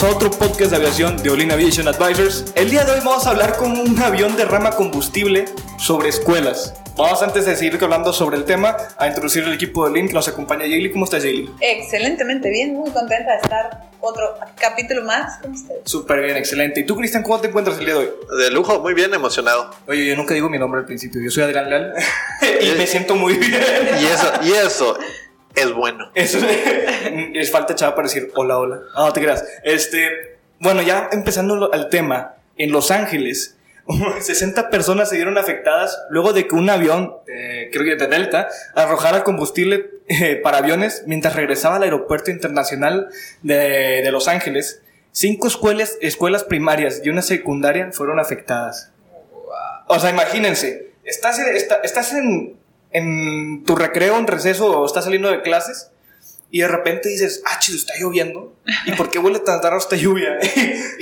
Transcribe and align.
Bienvenidos 0.00 0.22
a 0.22 0.26
otro 0.26 0.30
podcast 0.30 0.70
de 0.70 0.76
aviación 0.76 1.22
de 1.22 1.28
Olin 1.28 1.52
Aviation 1.52 1.86
Advisors. 1.86 2.52
El 2.54 2.70
día 2.70 2.84
de 2.84 2.92
hoy 2.92 3.00
vamos 3.04 3.26
a 3.26 3.30
hablar 3.30 3.56
con 3.58 3.78
un 3.78 3.98
avión 4.00 4.34
de 4.34 4.46
rama 4.46 4.70
combustible 4.70 5.44
sobre 5.78 6.08
escuelas. 6.08 6.74
Vamos 6.96 7.22
antes 7.22 7.44
de 7.44 7.54
seguir 7.54 7.78
hablando 7.82 8.12
sobre 8.14 8.38
el 8.38 8.44
tema 8.44 8.76
a 8.96 9.08
introducir 9.08 9.44
el 9.44 9.52
equipo 9.52 9.84
de 9.84 9.90
Olin 9.90 10.06
que 10.08 10.14
nos 10.14 10.26
acompaña. 10.26 10.62
Jaylee, 10.62 10.90
¿cómo 10.90 11.04
estás 11.04 11.22
Jaylee? 11.22 11.50
Excelentemente 11.60 12.48
bien, 12.48 12.74
muy 12.76 12.90
contenta 12.90 13.32
de 13.32 13.38
estar 13.42 13.90
otro 14.00 14.38
capítulo 14.58 15.02
más 15.04 15.38
con 15.42 15.52
ustedes. 15.52 15.82
Súper 15.84 16.22
bien, 16.22 16.36
excelente. 16.38 16.80
¿Y 16.80 16.84
tú, 16.84 16.96
Cristian, 16.96 17.22
cómo 17.22 17.38
te 17.38 17.48
encuentras 17.48 17.78
el 17.78 17.84
día 17.84 17.94
de 17.94 18.00
hoy? 18.00 18.10
De 18.38 18.50
lujo, 18.50 18.80
muy 18.80 18.94
bien, 18.94 19.12
emocionado. 19.12 19.70
Oye, 19.86 20.06
yo 20.06 20.16
nunca 20.16 20.32
digo 20.32 20.48
mi 20.48 20.58
nombre 20.58 20.80
al 20.80 20.86
principio. 20.86 21.20
Yo 21.22 21.30
soy 21.30 21.42
Adrián 21.42 21.68
Leal 21.68 21.92
y 22.62 22.78
me 22.78 22.86
siento 22.86 23.16
muy 23.16 23.34
bien. 23.34 23.60
Y 24.00 24.06
eso, 24.06 24.32
y 24.42 24.52
eso 24.52 24.96
es 25.54 25.72
bueno. 25.72 26.10
Es 26.14 26.36
falta 27.50 27.74
chava 27.74 27.94
para 27.94 28.08
decir 28.08 28.30
hola, 28.34 28.58
hola. 28.58 28.80
Ah, 28.94 29.06
no 29.06 29.12
te 29.12 29.20
creas. 29.20 29.44
Este, 29.64 30.38
bueno, 30.58 30.82
ya 30.82 31.08
empezando 31.12 31.72
al 31.72 31.88
tema, 31.88 32.36
en 32.56 32.72
Los 32.72 32.90
Ángeles, 32.90 33.56
60 34.20 34.70
personas 34.70 35.08
se 35.08 35.16
vieron 35.16 35.38
afectadas 35.38 35.98
luego 36.10 36.32
de 36.32 36.46
que 36.46 36.54
un 36.54 36.70
avión, 36.70 37.16
creo 37.26 37.84
que 37.84 37.96
de 37.96 38.06
Delta, 38.06 38.48
arrojara 38.74 39.24
combustible 39.24 39.90
eh, 40.08 40.36
para 40.36 40.58
aviones 40.58 41.04
mientras 41.06 41.34
regresaba 41.34 41.76
al 41.76 41.82
aeropuerto 41.84 42.30
internacional 42.30 43.08
de, 43.42 44.02
de 44.02 44.10
Los 44.12 44.28
Ángeles. 44.28 44.82
Cinco 45.12 45.48
escuelas, 45.48 45.98
escuelas 46.00 46.44
primarias 46.44 47.02
y 47.04 47.08
una 47.08 47.22
secundaria 47.22 47.90
fueron 47.92 48.20
afectadas. 48.20 48.92
O 49.88 49.98
sea, 49.98 50.10
imagínense, 50.10 50.92
estás, 51.02 51.40
estás 51.82 52.12
en, 52.12 52.59
en 52.92 53.64
tu 53.64 53.76
recreo, 53.76 54.18
en 54.18 54.26
receso 54.26 54.80
o 54.80 54.86
estás 54.86 55.04
saliendo 55.04 55.30
de 55.30 55.42
clases 55.42 55.90
y 56.50 56.60
de 56.60 56.68
repente 56.68 57.08
dices, 57.08 57.42
ah, 57.46 57.58
chido, 57.60 57.78
está 57.78 57.94
lloviendo. 57.98 58.54
¿Y 58.84 58.92
por 58.92 59.08
qué 59.08 59.18
huele 59.18 59.38
tan 59.38 59.62
raro 59.62 59.78
esta 59.78 59.96
lluvia? 59.96 60.38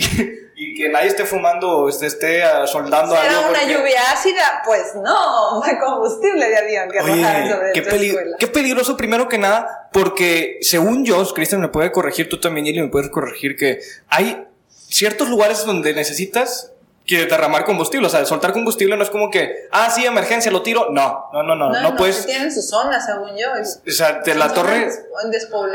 y, 0.56 0.74
que 0.74 0.88
nadie 0.90 1.08
esté 1.08 1.24
fumando 1.24 1.70
o 1.70 1.88
esté, 1.88 2.06
esté 2.06 2.42
soldando 2.66 3.16
¿Será 3.16 3.38
algo. 3.38 3.50
una 3.50 3.64
lluvia 3.64 4.00
ácida? 4.12 4.62
Pues 4.64 4.94
no, 4.94 5.60
combustible 5.84 6.48
de 6.48 6.56
avión 6.56 6.90
que 6.90 7.00
Oye, 7.00 7.50
sobre 7.50 7.72
qué, 7.72 8.26
qué 8.38 8.46
peligroso 8.46 8.96
primero 8.96 9.28
que 9.28 9.38
nada, 9.38 9.88
porque 9.92 10.58
según 10.60 11.04
yo, 11.04 11.24
Cristian 11.32 11.60
me 11.60 11.68
puede 11.68 11.90
corregir, 11.90 12.28
tú 12.28 12.38
también, 12.38 12.66
y 12.66 12.80
me 12.80 12.88
puedes 12.88 13.10
corregir 13.10 13.56
que 13.56 13.80
hay 14.08 14.46
ciertos 14.88 15.28
lugares 15.28 15.64
donde 15.64 15.94
necesitas 15.94 16.72
que 17.08 17.26
derramar 17.26 17.64
combustible. 17.64 18.06
O 18.06 18.10
sea, 18.10 18.24
soltar 18.26 18.52
combustible 18.52 18.96
no 18.96 19.02
es 19.02 19.10
como 19.10 19.30
que, 19.30 19.66
ah, 19.72 19.90
sí, 19.90 20.04
emergencia, 20.04 20.52
lo 20.52 20.62
tiro. 20.62 20.90
No, 20.90 21.30
no, 21.32 21.42
no, 21.42 21.56
no. 21.56 21.70
No, 21.70 21.80
no, 21.80 21.96
puedes. 21.96 22.26
Tienen 22.26 22.52
su 22.52 22.62
zona, 22.62 23.00
según 23.04 23.30
yo. 23.36 23.48
o 23.52 23.90
sea, 23.90 24.20
de 24.20 24.34
la 24.34 24.52
torre. 24.52 24.88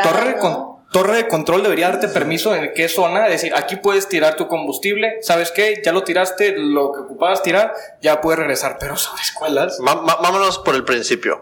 Torre, 0.03 0.37
con, 0.37 0.83
torre 0.91 1.17
de 1.17 1.27
control 1.27 1.63
debería 1.63 1.89
darte 1.89 2.07
permiso 2.07 2.55
en 2.55 2.71
qué 2.73 2.87
zona. 2.87 3.25
Es 3.25 3.41
decir, 3.41 3.53
aquí 3.55 3.77
puedes 3.77 4.07
tirar 4.07 4.35
tu 4.35 4.47
combustible. 4.47 5.17
¿Sabes 5.21 5.51
qué? 5.51 5.81
Ya 5.83 5.91
lo 5.91 6.03
tiraste, 6.03 6.55
lo 6.55 6.93
que 6.93 6.99
ocupabas 7.01 7.41
tirar, 7.41 7.73
ya 8.01 8.21
puedes 8.21 8.39
regresar. 8.39 8.77
Pero 8.79 8.95
sobre 8.95 9.23
escuelas. 9.23 9.79
vámonos 9.81 10.59
por 10.59 10.75
el 10.75 10.85
principio. 10.85 11.41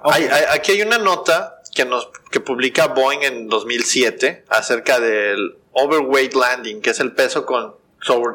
aquí 0.49 0.71
hay 0.71 0.81
una 0.81 0.97
nota 0.97 1.57
que, 1.75 1.85
nos, 1.85 2.09
que 2.31 2.39
publica 2.39 2.87
Boeing 2.87 3.23
en 3.23 3.47
2007 3.49 4.45
acerca 4.49 4.99
del 4.99 5.57
overweight 5.73 6.33
landing, 6.33 6.81
que 6.81 6.91
es 6.91 6.99
el 6.99 7.13
peso 7.13 7.45
con 7.45 7.80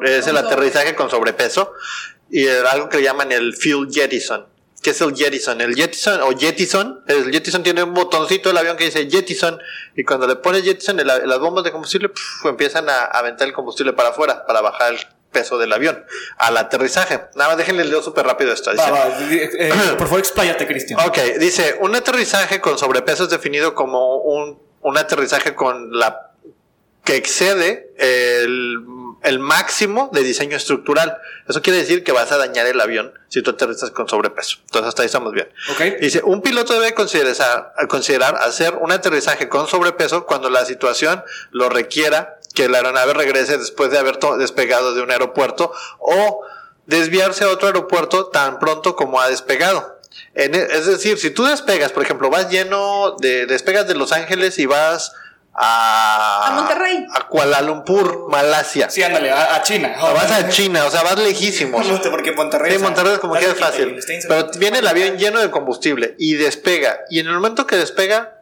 es 0.03 0.27
el 0.27 0.37
aterrizaje 0.37 0.95
con 0.95 1.09
sobrepeso 1.09 1.73
y 2.29 2.47
algo 2.47 2.89
que 2.89 2.97
le 2.97 3.03
llaman 3.03 3.31
el 3.31 3.55
fuel 3.55 3.87
jettison. 3.91 4.45
¿Qué 4.81 4.91
es 4.91 5.01
el 5.01 5.15
jettison? 5.15 5.59
El 5.59 5.75
jettison 5.75 6.21
o 6.21 6.37
jettison, 6.37 7.03
el 7.07 7.31
jettison 7.31 7.63
tiene 7.63 7.83
un 7.83 7.93
botoncito 7.93 8.49
del 8.49 8.57
avión 8.57 8.77
que 8.77 8.85
dice 8.85 9.09
jettison 9.09 9.59
y 9.95 10.03
cuando 10.03 10.27
le 10.27 10.35
pones 10.35 10.63
jettison 10.63 10.97
las 10.97 11.39
bombas 11.39 11.63
de 11.63 11.71
combustible 11.71 12.11
empiezan 12.45 12.89
a 12.89 13.05
aventar 13.05 13.47
el 13.47 13.53
combustible 13.53 13.93
para 13.93 14.09
afuera 14.09 14.45
para 14.45 14.61
bajar 14.61 14.93
el 14.93 14.99
peso 15.31 15.57
del 15.57 15.73
avión 15.73 16.03
al 16.37 16.57
aterrizaje. 16.57 17.21
Nada 17.35 17.49
más 17.49 17.57
déjenle 17.57 17.85
leo 17.85 18.01
súper 18.01 18.25
rápido 18.25 18.53
esto. 18.53 18.71
Eh, 18.71 19.49
eh, 19.59 19.71
por 19.97 20.07
favor, 20.07 20.19
expláyate, 20.19 20.65
Cristian. 20.67 20.99
Ok, 21.01 21.17
dice, 21.39 21.75
un 21.81 21.95
aterrizaje 21.95 22.61
con 22.61 22.77
sobrepeso 22.77 23.25
es 23.25 23.29
definido 23.29 23.75
como 23.75 24.17
un, 24.17 24.59
un 24.81 24.97
aterrizaje 24.97 25.53
con 25.53 25.91
la 25.97 26.31
que 27.03 27.15
excede 27.15 27.93
el 27.97 28.77
el 29.23 29.39
máximo 29.39 30.09
de 30.13 30.23
diseño 30.23 30.55
estructural. 30.55 31.17
Eso 31.47 31.61
quiere 31.61 31.79
decir 31.79 32.03
que 32.03 32.11
vas 32.11 32.31
a 32.31 32.37
dañar 32.37 32.65
el 32.67 32.79
avión 32.79 33.13
si 33.29 33.41
tú 33.41 33.51
aterrizas 33.51 33.91
con 33.91 34.07
sobrepeso. 34.07 34.59
Entonces 34.65 34.89
hasta 34.89 35.01
ahí 35.01 35.07
estamos 35.07 35.33
bien. 35.33 35.49
Dice, 35.99 36.21
un 36.23 36.41
piloto 36.41 36.73
debe 36.73 36.93
considerar, 36.93 37.73
considerar 37.87 38.35
hacer 38.35 38.75
un 38.75 38.91
aterrizaje 38.91 39.49
con 39.49 39.67
sobrepeso 39.67 40.25
cuando 40.25 40.49
la 40.49 40.65
situación 40.65 41.23
lo 41.51 41.69
requiera, 41.69 42.39
que 42.53 42.69
la 42.69 42.77
aeronave 42.77 43.13
regrese 43.13 43.57
después 43.57 43.91
de 43.91 43.99
haber 43.99 44.19
despegado 44.37 44.93
de 44.93 45.01
un 45.01 45.11
aeropuerto 45.11 45.71
o 45.99 46.45
desviarse 46.85 47.43
a 47.43 47.49
otro 47.49 47.67
aeropuerto 47.67 48.27
tan 48.27 48.59
pronto 48.59 48.95
como 48.95 49.21
ha 49.21 49.29
despegado. 49.29 49.97
E, 50.33 50.45
es 50.45 50.85
decir, 50.85 51.19
si 51.19 51.29
tú 51.31 51.45
despegas, 51.45 51.91
por 51.91 52.03
ejemplo, 52.03 52.29
vas 52.29 52.49
lleno 52.49 53.15
de, 53.19 53.45
despegas 53.45 53.87
de 53.87 53.95
Los 53.95 54.11
Ángeles 54.11 54.57
y 54.59 54.65
vas 54.65 55.13
a, 55.57 56.47
a 56.47 56.51
Monterrey. 56.51 57.05
A 57.11 57.27
Kuala 57.27 57.61
Lumpur, 57.61 58.27
Malasia. 58.29 58.89
Sí, 58.89 59.01
ándale, 59.01 59.31
a, 59.31 59.61
China. 59.63 59.95
vas 59.99 60.31
a 60.31 60.49
China, 60.49 60.85
o 60.85 60.91
sea, 60.91 61.01
vas 61.01 61.17
lejísimos. 61.17 61.85
No, 61.87 61.99
porque 62.11 62.31
Monterrey. 62.31 62.73
Sí, 62.73 62.77
Monterrey 62.77 63.13
es 63.13 63.19
como 63.19 63.33
que 63.33 63.45
es 63.45 63.59
fácil. 63.59 63.99
Pero 64.27 64.51
viene 64.57 64.79
el 64.79 64.87
avión 64.87 65.17
lleno 65.17 65.39
de 65.39 65.49
combustible 65.49 66.15
y 66.19 66.35
despega. 66.35 66.99
Y 67.09 67.19
en 67.19 67.27
el 67.27 67.33
momento 67.33 67.65
que 67.65 67.75
despega, 67.75 68.36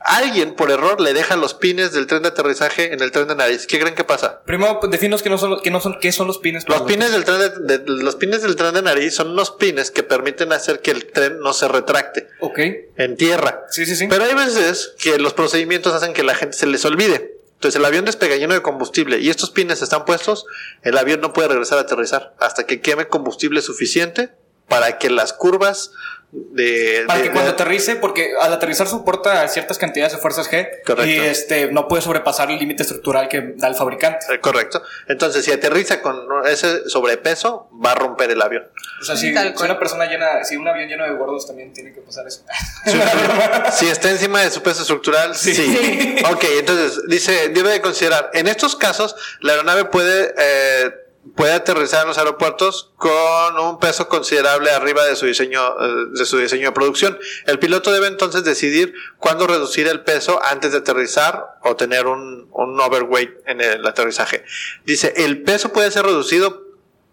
alguien 0.00 0.54
por 0.54 0.70
error 0.70 1.00
le 1.00 1.12
deja 1.12 1.36
los 1.36 1.54
pines 1.54 1.92
del 1.92 2.06
tren 2.06 2.22
de 2.22 2.28
aterrizaje 2.28 2.92
en 2.92 3.00
el 3.00 3.12
tren 3.12 3.28
de 3.28 3.36
nariz. 3.36 3.66
¿Qué 3.66 3.78
creen 3.78 3.94
que 3.94 4.04
pasa? 4.04 4.42
Primero, 4.44 4.80
pues, 4.80 4.90
definos 4.90 5.22
que 5.22 5.30
no 5.30 5.38
son, 5.38 5.60
que 5.60 5.70
no 5.70 5.80
son, 5.80 5.98
¿qué 6.00 6.10
son 6.12 6.26
los 6.26 6.38
pines? 6.38 6.68
Los 6.68 6.82
pines 6.82 7.12
del 7.12 7.24
tren 7.24 7.66
de, 7.66 7.82
los 7.86 8.16
pines 8.16 8.42
del 8.42 8.56
tren 8.56 8.74
de 8.74 8.82
nariz 8.82 9.14
son 9.14 9.30
unos 9.30 9.50
pines 9.52 9.90
que 9.90 10.02
permiten 10.02 10.52
hacer 10.52 10.80
que 10.80 10.90
el 10.90 11.06
tren 11.06 11.40
no 11.40 11.52
se 11.52 11.68
retracte. 11.68 12.28
Ok. 12.40 12.58
En 12.96 13.16
tierra. 13.16 13.64
Sí, 13.70 13.86
sí, 13.86 13.94
sí. 13.94 14.06
Pero 14.08 14.24
hay 14.24 14.34
veces 14.34 14.94
que 14.98 15.18
los 15.18 15.34
procedimientos 15.34 15.94
hacen 15.94 16.12
que 16.12 16.22
la 16.22 16.34
gente 16.34 16.56
se 16.56 16.66
les 16.66 16.84
olvide. 16.84 17.40
Entonces 17.54 17.78
el 17.78 17.84
avión 17.84 18.06
despega 18.06 18.36
lleno 18.36 18.54
de 18.54 18.62
combustible 18.62 19.18
y 19.18 19.28
estos 19.28 19.50
pines 19.50 19.82
están 19.82 20.06
puestos, 20.06 20.46
el 20.80 20.96
avión 20.96 21.20
no 21.20 21.34
puede 21.34 21.48
regresar 21.48 21.76
a 21.76 21.82
aterrizar 21.82 22.34
hasta 22.38 22.64
que 22.64 22.80
queme 22.80 23.06
combustible 23.06 23.60
suficiente 23.60 24.30
para 24.70 24.98
que 24.98 25.10
las 25.10 25.34
curvas 25.34 25.90
de, 26.32 27.02
para 27.08 27.22
que 27.22 27.32
cuando 27.32 27.50
aterrice, 27.50 27.96
porque 27.96 28.34
al 28.40 28.52
aterrizar 28.52 28.86
soporta 28.86 29.48
ciertas 29.48 29.78
cantidades 29.78 30.12
de 30.12 30.18
fuerzas 30.18 30.48
G 30.48 30.68
y 31.04 31.16
este 31.16 31.72
no 31.72 31.88
puede 31.88 32.02
sobrepasar 32.02 32.52
el 32.52 32.58
límite 32.58 32.84
estructural 32.84 33.28
que 33.28 33.54
da 33.56 33.66
el 33.66 33.74
fabricante. 33.74 34.26
Eh, 34.32 34.38
correcto. 34.38 34.80
Entonces, 35.08 35.44
si 35.44 35.50
aterriza 35.50 36.00
con 36.00 36.16
ese 36.46 36.88
sobrepeso, 36.88 37.68
va 37.84 37.92
a 37.92 37.94
romper 37.96 38.30
el 38.30 38.40
avión. 38.40 38.68
O 39.00 39.04
sea, 39.04 39.16
si, 39.16 39.32
una 39.32 39.78
persona 39.80 40.06
llena, 40.06 40.44
si 40.44 40.56
un 40.56 40.68
avión 40.68 40.88
lleno 40.88 41.02
de 41.04 41.10
gordos 41.14 41.48
también 41.48 41.72
tiene 41.72 41.92
que 41.92 42.00
pasar 42.00 42.24
eso. 42.28 42.44
si 43.72 43.88
está 43.88 44.10
encima 44.10 44.40
de 44.40 44.52
su 44.52 44.62
peso 44.62 44.82
estructural, 44.82 45.34
sí. 45.34 45.52
sí. 45.52 46.16
ok, 46.30 46.44
entonces 46.60 47.02
dice, 47.08 47.48
debe 47.48 47.70
de 47.70 47.80
considerar, 47.80 48.30
en 48.34 48.46
estos 48.46 48.76
casos, 48.76 49.16
la 49.40 49.54
aeronave 49.54 49.86
puede 49.86 50.32
eh, 50.38 51.09
puede 51.36 51.52
aterrizar 51.52 52.02
en 52.02 52.08
los 52.08 52.18
aeropuertos 52.18 52.92
con 52.96 53.58
un 53.58 53.78
peso 53.78 54.08
considerable 54.08 54.70
arriba 54.70 55.04
de 55.04 55.16
su 55.16 55.26
diseño 55.26 55.60
eh, 55.60 56.06
de 56.12 56.24
su 56.26 56.38
diseño 56.38 56.66
de 56.68 56.72
producción. 56.72 57.18
El 57.46 57.58
piloto 57.58 57.92
debe 57.92 58.06
entonces 58.06 58.44
decidir 58.44 58.94
cuándo 59.18 59.46
reducir 59.46 59.86
el 59.86 60.02
peso 60.02 60.40
antes 60.42 60.72
de 60.72 60.78
aterrizar 60.78 61.58
o 61.62 61.76
tener 61.76 62.06
un, 62.06 62.48
un 62.52 62.80
overweight 62.80 63.30
en 63.46 63.60
el 63.60 63.86
aterrizaje. 63.86 64.44
Dice, 64.84 65.12
el 65.16 65.42
peso 65.42 65.72
puede 65.72 65.90
ser 65.90 66.04
reducido 66.04 66.62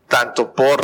tanto 0.07 0.53
por 0.53 0.81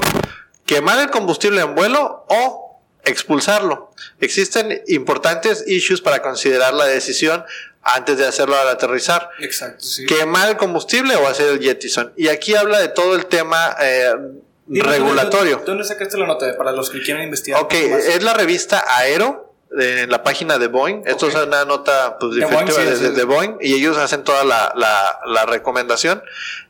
quemar 0.65 0.99
el 0.99 1.09
combustible 1.09 1.61
en 1.61 1.75
vuelo 1.75 2.25
o 2.29 2.81
expulsarlo. 3.05 3.91
Existen 4.19 4.81
importantes 4.87 5.65
issues 5.67 6.01
para 6.01 6.21
considerar 6.21 6.73
la 6.73 6.85
decisión 6.85 7.43
antes 7.83 8.17
de 8.17 8.25
hacerlo 8.25 8.55
al 8.57 8.67
aterrizar. 8.69 9.29
Exacto, 9.39 9.83
sí. 9.83 10.05
Quemar 10.05 10.49
el 10.49 10.57
combustible 10.57 11.15
o 11.15 11.27
hacer 11.27 11.49
el 11.49 11.59
jettison. 11.59 12.13
Y 12.15 12.27
aquí 12.29 12.55
habla 12.55 12.79
de 12.79 12.89
todo 12.89 13.15
el 13.15 13.25
tema 13.25 13.75
eh, 13.81 14.13
regulatorio. 14.67 15.57
¿dónde, 15.57 15.71
dónde 15.71 15.83
sacaste 15.83 16.17
la 16.17 16.27
nota? 16.27 16.57
Para 16.57 16.71
los 16.71 16.89
que 16.89 17.01
quieran 17.01 17.23
investigar. 17.23 17.61
Ok, 17.61 17.73
es 17.73 18.23
la 18.23 18.33
revista 18.33 18.83
Aero. 18.87 19.52
De- 19.77 20.01
En 20.01 20.09
la 20.11 20.23
página 20.23 20.57
de 20.57 20.67
Boeing. 20.67 21.03
Esto 21.05 21.27
es 21.27 21.35
una 21.35 21.65
nota 21.65 22.17
pues, 22.19 22.33
De 22.35 22.41
definitiva 22.41 22.73
Boeing, 22.77 22.89
de, 22.89 22.95
sí, 22.95 23.03
de- 23.03 23.09
sí. 23.09 23.15
de 23.15 23.23
Boeing 23.23 23.57
y 23.61 23.73
ellos 23.75 23.97
hacen 23.97 24.23
toda 24.23 24.43
la, 24.43 24.71
la- 24.75 25.19
la 25.25 25.45
recomendación. 25.45 26.21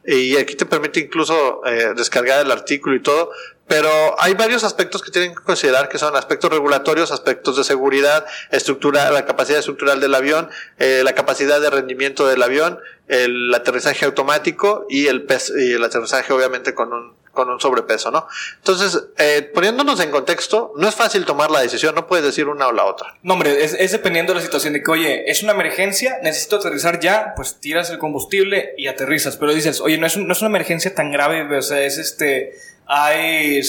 Y 0.05 0.35
aquí 0.37 0.55
te 0.55 0.65
permite 0.65 0.99
incluso 0.99 1.61
eh, 1.65 1.93
descargar 1.95 2.41
el 2.45 2.51
artículo 2.51 2.95
y 2.95 3.01
todo. 3.01 3.31
Pero 3.65 3.89
hay 4.19 4.33
varios 4.33 4.65
aspectos 4.65 5.01
que 5.01 5.09
tienen 5.09 5.33
que 5.33 5.41
considerar 5.41 5.87
que 5.87 5.97
son 5.97 6.15
aspectos 6.17 6.51
regulatorios, 6.51 7.11
aspectos 7.11 7.55
de 7.55 7.63
seguridad, 7.63 8.25
estructura, 8.51 9.09
la 9.11 9.25
capacidad 9.25 9.57
estructural 9.59 10.01
del 10.01 10.13
avión, 10.15 10.49
eh, 10.79 11.01
la 11.05 11.13
capacidad 11.13 11.61
de 11.61 11.69
rendimiento 11.69 12.27
del 12.27 12.43
avión, 12.43 12.79
el 13.07 13.53
aterrizaje 13.55 14.03
automático 14.05 14.85
y 14.89 15.07
el 15.07 15.25
y 15.57 15.71
el 15.73 15.83
aterrizaje 15.83 16.33
obviamente 16.33 16.73
con 16.75 16.91
un 16.91 17.15
con 17.33 17.49
un 17.49 17.59
sobrepeso, 17.59 18.11
¿no? 18.11 18.27
Entonces, 18.57 19.03
eh, 19.17 19.49
poniéndonos 19.53 19.99
en 19.99 20.11
contexto, 20.11 20.71
no 20.77 20.87
es 20.87 20.95
fácil 20.95 21.25
tomar 21.25 21.49
la 21.51 21.61
decisión, 21.61 21.95
no 21.95 22.07
puedes 22.07 22.23
decir 22.25 22.47
una 22.47 22.67
o 22.67 22.71
la 22.71 22.85
otra. 22.85 23.15
No, 23.23 23.33
hombre, 23.33 23.63
es, 23.63 23.91
dependiendo 23.91 24.33
de 24.33 24.39
la 24.39 24.45
situación 24.45 24.73
de 24.73 24.83
que, 24.83 24.91
oye, 24.91 25.29
es 25.31 25.41
una 25.43 25.53
emergencia, 25.53 26.19
necesito 26.21 26.57
aterrizar 26.57 26.99
ya, 26.99 27.33
pues 27.35 27.59
tiras 27.59 27.89
el 27.89 27.97
combustible 27.97 28.73
y 28.77 28.87
aterrizas. 28.87 29.35
Pero 29.37 29.53
dices, 29.53 29.81
oye, 29.81 29.97
no 29.97 30.05
es, 30.07 30.15
un- 30.15 30.29
una 30.29 30.47
emergencia 30.47 30.93
tan 30.93 31.11
grave, 31.11 31.57
o 31.57 31.61
sea, 31.61 31.81
es 31.81 31.97
este. 31.97 32.53
Hay, 32.85 33.61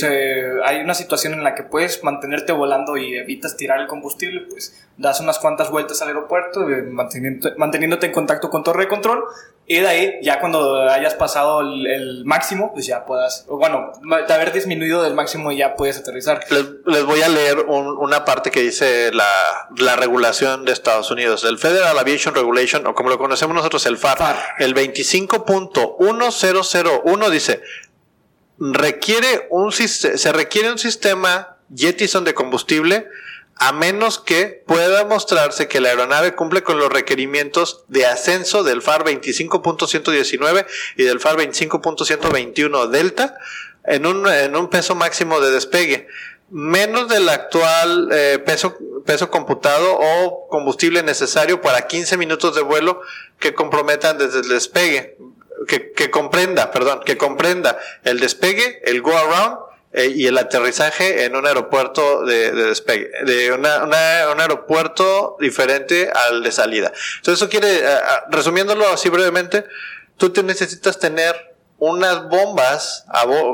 hay 0.64 0.80
una 0.80 0.92
situación 0.94 1.34
en 1.34 1.44
la 1.44 1.54
que 1.54 1.62
puedes 1.62 2.02
mantenerte 2.02 2.52
volando 2.52 2.96
y 2.96 3.14
evitas 3.16 3.56
tirar 3.56 3.80
el 3.80 3.86
combustible, 3.86 4.40
pues 4.50 4.74
das 4.96 5.20
unas 5.20 5.38
cuantas 5.38 5.70
vueltas 5.70 6.02
al 6.02 6.08
aeropuerto, 6.08 6.68
eh, 6.68 6.82
manteniéndote 7.56 8.06
en 8.06 8.12
contacto 8.12 8.50
con 8.50 8.64
torre 8.64 8.82
de 8.82 8.88
control, 8.88 9.22
y 9.66 9.80
de 9.80 9.88
ahí, 9.88 10.12
ya 10.22 10.40
cuando 10.40 10.82
hayas 10.90 11.14
pasado 11.14 11.62
el, 11.62 11.86
el 11.86 12.24
máximo, 12.26 12.72
pues 12.74 12.84
ya 12.86 13.06
puedas, 13.06 13.46
o 13.48 13.56
bueno, 13.56 13.92
de 14.26 14.34
haber 14.34 14.52
disminuido 14.52 15.02
del 15.02 15.14
máximo 15.14 15.50
ya 15.52 15.74
puedes 15.74 15.96
aterrizar. 15.98 16.40
Les, 16.50 16.64
les 16.86 17.04
voy 17.04 17.22
a 17.22 17.28
leer 17.28 17.60
un- 17.60 17.96
una 17.98 18.24
parte 18.26 18.50
que 18.50 18.60
dice 18.60 19.10
la, 19.12 19.26
la 19.78 19.96
regulación 19.96 20.64
de 20.66 20.72
Estados 20.72 21.10
Unidos. 21.10 21.44
El 21.44 21.58
Federal 21.58 21.98
Aviation 21.98 22.34
Regulation, 22.34 22.86
o 22.86 22.94
como 22.94 23.08
lo 23.08 23.16
conocemos 23.18 23.54
nosotros, 23.56 23.86
el 23.86 23.96
FAR, 23.96 24.18
FAR. 24.18 24.36
el 24.58 24.74
25.1001 24.74 27.30
dice, 27.30 27.62
requiere 28.58 29.46
un, 29.50 29.72
se 29.72 30.32
requiere 30.32 30.70
un 30.70 30.78
sistema 30.78 31.56
Jettison 31.74 32.24
de 32.24 32.34
combustible 32.34 33.08
a 33.56 33.72
menos 33.72 34.18
que 34.18 34.62
pueda 34.66 35.04
mostrarse 35.04 35.68
que 35.68 35.80
la 35.80 35.90
aeronave 35.90 36.34
cumple 36.34 36.62
con 36.62 36.78
los 36.78 36.92
requerimientos 36.92 37.84
de 37.88 38.06
ascenso 38.06 38.64
del 38.64 38.82
FAR 38.82 39.04
25.119 39.04 40.66
y 40.96 41.04
del 41.04 41.20
FAR 41.20 41.36
25.121 41.36 42.88
Delta 42.88 43.38
en 43.84 44.06
un, 44.06 44.26
en 44.28 44.56
un 44.56 44.68
peso 44.68 44.94
máximo 44.94 45.40
de 45.40 45.50
despegue, 45.50 46.08
menos 46.50 47.08
del 47.08 47.28
actual 47.28 48.08
eh, 48.12 48.38
peso, 48.44 48.76
peso 49.04 49.30
computado 49.30 49.98
o 49.98 50.48
combustible 50.48 51.02
necesario 51.02 51.60
para 51.60 51.86
15 51.86 52.16
minutos 52.16 52.54
de 52.54 52.62
vuelo 52.62 53.00
que 53.38 53.54
comprometan 53.54 54.18
desde 54.18 54.40
el 54.40 54.48
despegue, 54.48 55.16
que, 55.68 55.92
que 55.92 56.10
comprenda, 56.10 56.70
perdón, 56.70 57.00
que 57.04 57.16
comprenda 57.16 57.78
el 58.02 58.20
despegue, 58.20 58.80
el 58.84 59.00
go 59.00 59.16
around 59.16 59.58
eh, 59.94 60.12
y 60.14 60.26
el 60.26 60.36
aterrizaje 60.36 61.24
en 61.24 61.36
un 61.36 61.46
aeropuerto 61.46 62.24
de, 62.26 62.50
de 62.52 62.64
despegue, 62.66 63.10
de 63.24 63.52
una- 63.52 63.84
una- 63.84 64.30
un 64.32 64.40
aeropuerto 64.40 65.36
diferente 65.40 66.10
al 66.12 66.42
de 66.42 66.52
salida. 66.52 66.92
Entonces 67.16 67.40
eso 67.42 67.48
quiere, 67.48 67.78
eh, 67.78 67.86
ah, 67.86 68.24
resumiéndolo 68.30 68.86
así 68.88 69.08
brevemente, 69.08 69.64
tú 70.16 70.30
te 70.30 70.42
necesitas 70.42 70.98
tener 70.98 71.54
unas 71.78 72.28
bombas, 72.28 73.04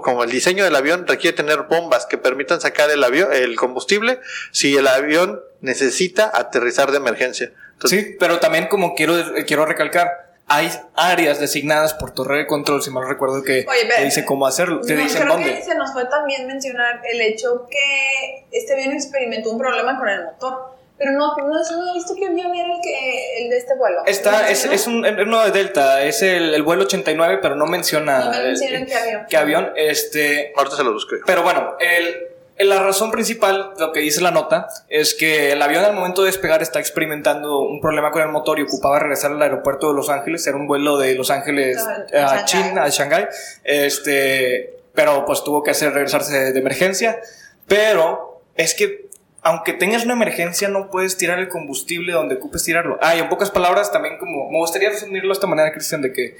como 0.05 0.23
el 0.25 0.31
diseño 0.31 0.63
del 0.63 0.77
avión 0.77 1.07
requiere 1.07 1.37
tener 1.37 1.63
bombas 1.63 2.07
que 2.07 2.17
permitan 2.19 2.61
sacar 2.61 2.91
el 2.91 3.03
avión, 3.03 3.33
el 3.33 3.57
combustible, 3.57 4.21
si 4.53 4.77
el 4.77 4.87
avión 4.87 5.41
necesita 5.61 6.31
aterrizar 6.33 6.91
de 6.91 6.99
emergencia. 6.99 7.53
Sí, 7.85 8.17
pero 8.21 8.39
también 8.39 8.67
como 8.69 8.95
quiero, 8.95 9.15
quiero 9.47 9.65
recalcar, 9.67 10.30
hay 10.53 10.69
áreas 10.97 11.39
designadas 11.39 11.95
por 11.95 12.11
torre 12.13 12.39
de 12.39 12.47
control, 12.49 12.83
si 12.83 12.91
mal 12.91 13.07
recuerdo, 13.09 13.43
que 13.45 13.65
Oye, 13.69 13.87
te 13.97 14.05
dicen 14.05 14.25
cómo 14.25 14.47
hacerlo, 14.49 14.81
te 14.81 14.95
No, 14.95 15.03
dicen 15.03 15.23
creo 15.23 15.35
dónde. 15.35 15.55
que 15.55 15.63
se 15.63 15.77
nos 15.77 15.93
fue 15.93 16.05
también 16.07 16.47
mencionar 16.49 17.01
el 17.11 17.21
hecho 17.21 17.69
que 17.71 18.47
este 18.51 18.75
avión 18.75 18.93
experimentó 18.93 19.51
un 19.53 19.59
problema 19.59 19.97
con 19.97 20.09
el 20.09 20.25
motor. 20.25 20.75
Pero 20.99 21.13
no, 21.13 21.35
no, 21.37 21.47
no 21.47 21.91
he 21.91 21.95
visto 21.95 22.15
que 22.15 22.27
avión 22.27 22.55
era 22.55 22.75
el, 22.75 22.81
que, 22.83 23.43
el 23.45 23.49
de 23.51 23.57
este 23.57 23.75
vuelo. 23.77 24.03
Está, 24.07 24.43
¿No? 24.43 24.49
es, 24.49 24.65
es 24.67 24.87
un 24.87 25.07
es 25.07 25.15
uno 25.19 25.43
de 25.45 25.51
Delta, 25.53 26.03
es 26.03 26.21
el, 26.21 26.53
el 26.53 26.63
vuelo 26.63 26.83
89, 26.83 27.39
pero 27.41 27.55
no 27.55 27.65
menciona, 27.67 28.19
No 28.27 28.31
me 28.33 28.43
mencionan 28.43 28.85
qué 28.87 28.95
avión. 28.97 29.27
qué 29.31 29.37
avión, 29.39 29.73
este, 29.77 30.53
ahorita 30.57 30.77
se 30.77 30.85
lo 30.85 30.93
busco. 30.93 31.17
yo. 31.17 31.23
Pero 31.25 31.43
bueno, 31.43 31.77
el- 31.81 32.27
la 32.69 32.83
razón 32.83 33.11
principal, 33.11 33.73
lo 33.79 33.93
que 33.93 34.01
dice 34.01 34.21
la 34.21 34.31
nota, 34.31 34.69
es 34.89 35.15
que 35.15 35.53
el 35.53 35.63
avión 35.63 35.85
al 35.85 35.95
momento 35.95 36.23
de 36.23 36.27
despegar 36.27 36.63
está 36.63 36.79
experimentando 36.79 37.61
un 37.61 37.81
problema 37.81 38.11
con 38.11 38.23
el 38.23 38.29
motor 38.29 38.59
y 38.59 38.63
ocupaba 38.63 38.99
regresar 38.99 39.33
al 39.33 39.41
aeropuerto 39.41 39.89
de 39.89 39.95
Los 39.95 40.11
Ángeles. 40.11 40.47
Era 40.47 40.57
un 40.57 40.67
vuelo 40.67 40.99
de 40.99 41.15
Los 41.15 41.31
Ángeles 41.31 41.79
Ah, 42.15 42.35
a. 42.41 42.45
China, 42.45 42.85
a 42.85 42.89
Shanghái. 42.89 43.27
Este, 43.65 44.75
pero 44.95 45.25
pues 45.25 45.43
tuvo 45.45 45.63
que 45.63 45.71
hacer 45.71 45.93
regresarse 45.93 46.53
de 46.53 46.59
emergencia. 46.59 47.19
Pero 47.67 48.43
es 48.57 48.75
que 48.75 49.09
aunque 49.43 49.73
tengas 49.73 50.05
una 50.05 50.15
emergencia, 50.15 50.69
no 50.69 50.91
puedes 50.91 51.17
tirar 51.17 51.39
el 51.39 51.49
combustible 51.49 52.13
donde 52.13 52.35
ocupes 52.35 52.63
tirarlo. 52.63 52.99
Ah, 53.01 53.17
y 53.17 53.21
en 53.21 53.29
pocas 53.29 53.51
palabras, 53.51 53.91
también 53.91 54.19
como 54.19 54.51
me 54.51 54.59
gustaría 54.59 54.91
resumirlo 54.91 55.29
de 55.29 55.33
esta 55.33 55.47
manera, 55.47 55.73
Cristian, 55.73 56.03
de 56.03 56.13
que 56.13 56.37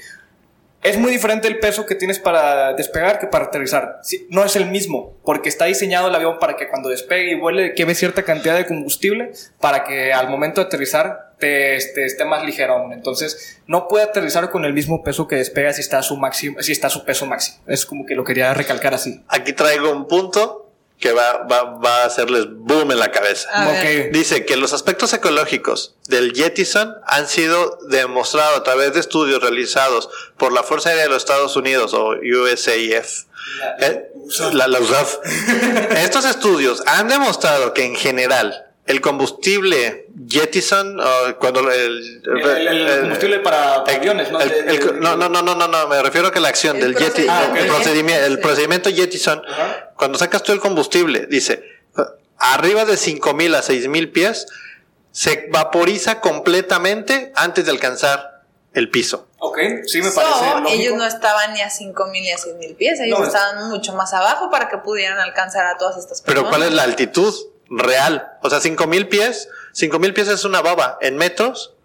es 0.83 0.97
muy 0.97 1.11
diferente 1.11 1.47
el 1.47 1.59
peso 1.59 1.85
que 1.85 1.95
tienes 1.95 2.19
para 2.19 2.73
despegar 2.73 3.19
que 3.19 3.27
para 3.27 3.45
aterrizar. 3.45 3.99
Sí, 4.03 4.27
no 4.29 4.43
es 4.43 4.55
el 4.55 4.65
mismo, 4.65 5.17
porque 5.23 5.49
está 5.49 5.65
diseñado 5.65 6.07
el 6.07 6.15
avión 6.15 6.39
para 6.39 6.55
que 6.55 6.67
cuando 6.67 6.89
despegue 6.89 7.31
y 7.31 7.35
vuele 7.35 7.73
queme 7.73 7.95
cierta 7.95 8.23
cantidad 8.23 8.55
de 8.55 8.65
combustible 8.65 9.31
para 9.59 9.83
que 9.83 10.11
al 10.11 10.29
momento 10.29 10.61
de 10.61 10.67
aterrizar 10.67 11.31
te, 11.37 11.75
este, 11.75 12.05
esté 12.05 12.25
más 12.25 12.43
ligero 12.43 12.73
aún. 12.73 12.93
Entonces, 12.93 13.61
no 13.67 13.87
puede 13.87 14.05
aterrizar 14.05 14.49
con 14.49 14.65
el 14.65 14.73
mismo 14.73 15.03
peso 15.03 15.27
que 15.27 15.35
despega 15.35 15.73
si 15.73 15.81
está 15.81 15.99
a 15.99 16.03
su 16.03 16.17
máximo, 16.17 16.61
si 16.61 16.71
está 16.71 16.87
a 16.87 16.91
su 16.91 17.03
peso 17.05 17.25
máximo. 17.25 17.59
Es 17.67 17.85
como 17.85 18.05
que 18.05 18.15
lo 18.15 18.23
quería 18.23 18.53
recalcar 18.53 18.93
así. 18.93 19.23
Aquí 19.27 19.53
traigo 19.53 19.91
un 19.91 20.07
punto 20.07 20.60
que 21.01 21.11
va, 21.11 21.39
va, 21.51 21.63
va 21.63 22.03
a 22.03 22.05
hacerles 22.05 22.45
boom 22.49 22.91
en 22.91 22.99
la 22.99 23.11
cabeza. 23.11 23.49
Dice 24.11 24.45
que 24.45 24.55
los 24.55 24.71
aspectos 24.71 25.11
ecológicos 25.13 25.95
del 26.07 26.31
Jettison 26.33 26.93
han 27.07 27.27
sido 27.27 27.79
demostrados 27.89 28.59
a 28.59 28.63
través 28.63 28.93
de 28.93 28.99
estudios 29.01 29.41
realizados 29.41 30.09
por 30.37 30.53
la 30.53 30.63
Fuerza 30.63 30.89
Aérea 30.89 31.03
de 31.05 31.09
los 31.09 31.17
Estados 31.17 31.55
Unidos 31.55 31.93
o 31.93 32.11
USAF. 32.21 33.23
Eh, 33.81 34.07
la, 34.53 34.67
la 34.67 34.79
USAF. 34.79 35.17
Estos 35.97 36.23
estudios 36.25 36.83
han 36.85 37.07
demostrado 37.07 37.73
que 37.73 37.83
en 37.83 37.95
general 37.95 38.67
el 38.85 38.99
combustible 38.99 40.07
Jettison, 40.27 40.99
o 40.99 41.37
cuando 41.39 41.61
el, 41.71 42.21
El, 42.25 42.67
el- 42.67 42.87
el 42.87 42.99
combustible 43.01 43.39
para, 43.39 43.83
para 43.83 43.91
el- 43.93 43.99
aviones, 43.99 44.31
¿no? 44.31 44.39
no, 44.39 45.15
no, 45.15 45.29
no, 45.29 45.41
no, 45.41 45.55
no, 45.55 45.67
no, 45.67 45.87
me 45.87 46.01
refiero 46.01 46.27
a 46.27 46.31
que 46.31 46.39
la 46.39 46.49
acción 46.49 46.77
El 46.77 46.93
del 46.93 46.93
procedimiento. 46.95 47.55
el, 47.57 47.63
Ah, 47.63 47.67
procedimiento, 47.75 48.25
el 48.25 48.39
procedimiento 48.39 48.89
Jettison. 48.89 49.41
Cuando 50.01 50.17
sacas 50.17 50.41
tú 50.41 50.51
el 50.51 50.59
combustible, 50.59 51.27
dice, 51.27 51.63
arriba 52.39 52.85
de 52.85 52.97
5000 52.97 53.53
a 53.53 53.61
6000 53.61 54.11
pies, 54.11 54.47
se 55.11 55.47
vaporiza 55.51 56.21
completamente 56.21 57.31
antes 57.35 57.65
de 57.65 57.69
alcanzar 57.71 58.41
el 58.73 58.89
piso. 58.89 59.27
Ok, 59.37 59.59
sí 59.85 60.01
me 60.01 60.09
So, 60.09 60.15
parece 60.21 60.45
lógico. 60.61 60.69
ellos 60.71 60.93
no 60.95 61.05
estaban 61.05 61.53
ni 61.53 61.61
a 61.61 61.69
5.000 61.69 62.11
ni 62.13 62.31
a 62.31 62.37
6.000 62.37 62.75
pies, 62.77 62.99
ellos 62.99 63.19
No, 63.19 63.25
estaban 63.27 63.69
mucho 63.69 63.93
más 63.93 64.11
abajo 64.15 64.49
para 64.49 64.69
que 64.69 64.79
pudieran 64.79 65.19
alcanzar 65.19 65.67
a 65.67 65.77
todas 65.77 65.97
estas 65.97 66.23
Pero 66.23 66.41
personas. 66.41 66.57
¿cuál 66.57 66.69
es 66.69 66.75
la 66.75 66.81
altitud 66.83 67.35
real? 67.69 68.27
O 68.41 68.49
sea, 68.49 68.59
5000 68.59 69.07
pies, 69.07 69.49
5000 69.73 70.13
pies 70.15 70.27
es 70.29 70.45
una 70.45 70.61
baba 70.63 70.97
en 71.01 71.17
metros. 71.17 71.75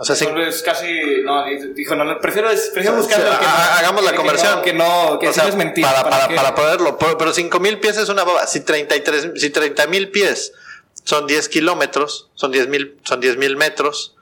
O 0.00 0.04
sea, 0.04 0.14
cin- 0.14 0.28
Entonces 0.28 0.62
casi, 0.62 0.86
no, 1.24 1.44
dijo, 1.74 1.96
no, 1.96 2.20
prefiero, 2.20 2.48
prefiero 2.72 2.96
Sí, 2.96 3.02
buscar 3.02 3.20
sí, 3.20 3.26
algo 3.26 3.38
que 3.40 3.46
ha- 3.46 3.48
no- 3.50 3.78
hagamos 3.78 4.04
la 4.04 4.10
que- 4.12 4.16
conversión. 4.16 4.62
Que 4.62 4.72
no, 4.72 5.18
que 5.18 5.28
O 5.28 5.32
sí 5.32 5.40
sea, 5.40 5.48
es 5.48 5.56
mentira. 5.56 5.88
Para, 5.92 6.08
para, 6.08 6.34
para 6.36 6.54
poderlo. 6.54 6.96
Pero, 6.98 7.18
pero 7.18 7.32
5000 7.32 7.80
pies 7.80 7.96
es 7.96 8.08
una 8.08 8.22
baba. 8.24 8.46
Si 8.46 8.60
33, 8.60 9.32
si 9.34 9.50
30 9.50 9.86
mil 9.88 10.10
pies 10.10 10.52
son 11.04 11.26
10 11.26 11.48
kilómetros, 11.48 12.30
son 12.34 12.52
10 12.52 12.68
mil, 12.68 12.96
son 13.04 13.18
10 13.20 13.36
mil 13.38 13.56
metros. 13.56 14.14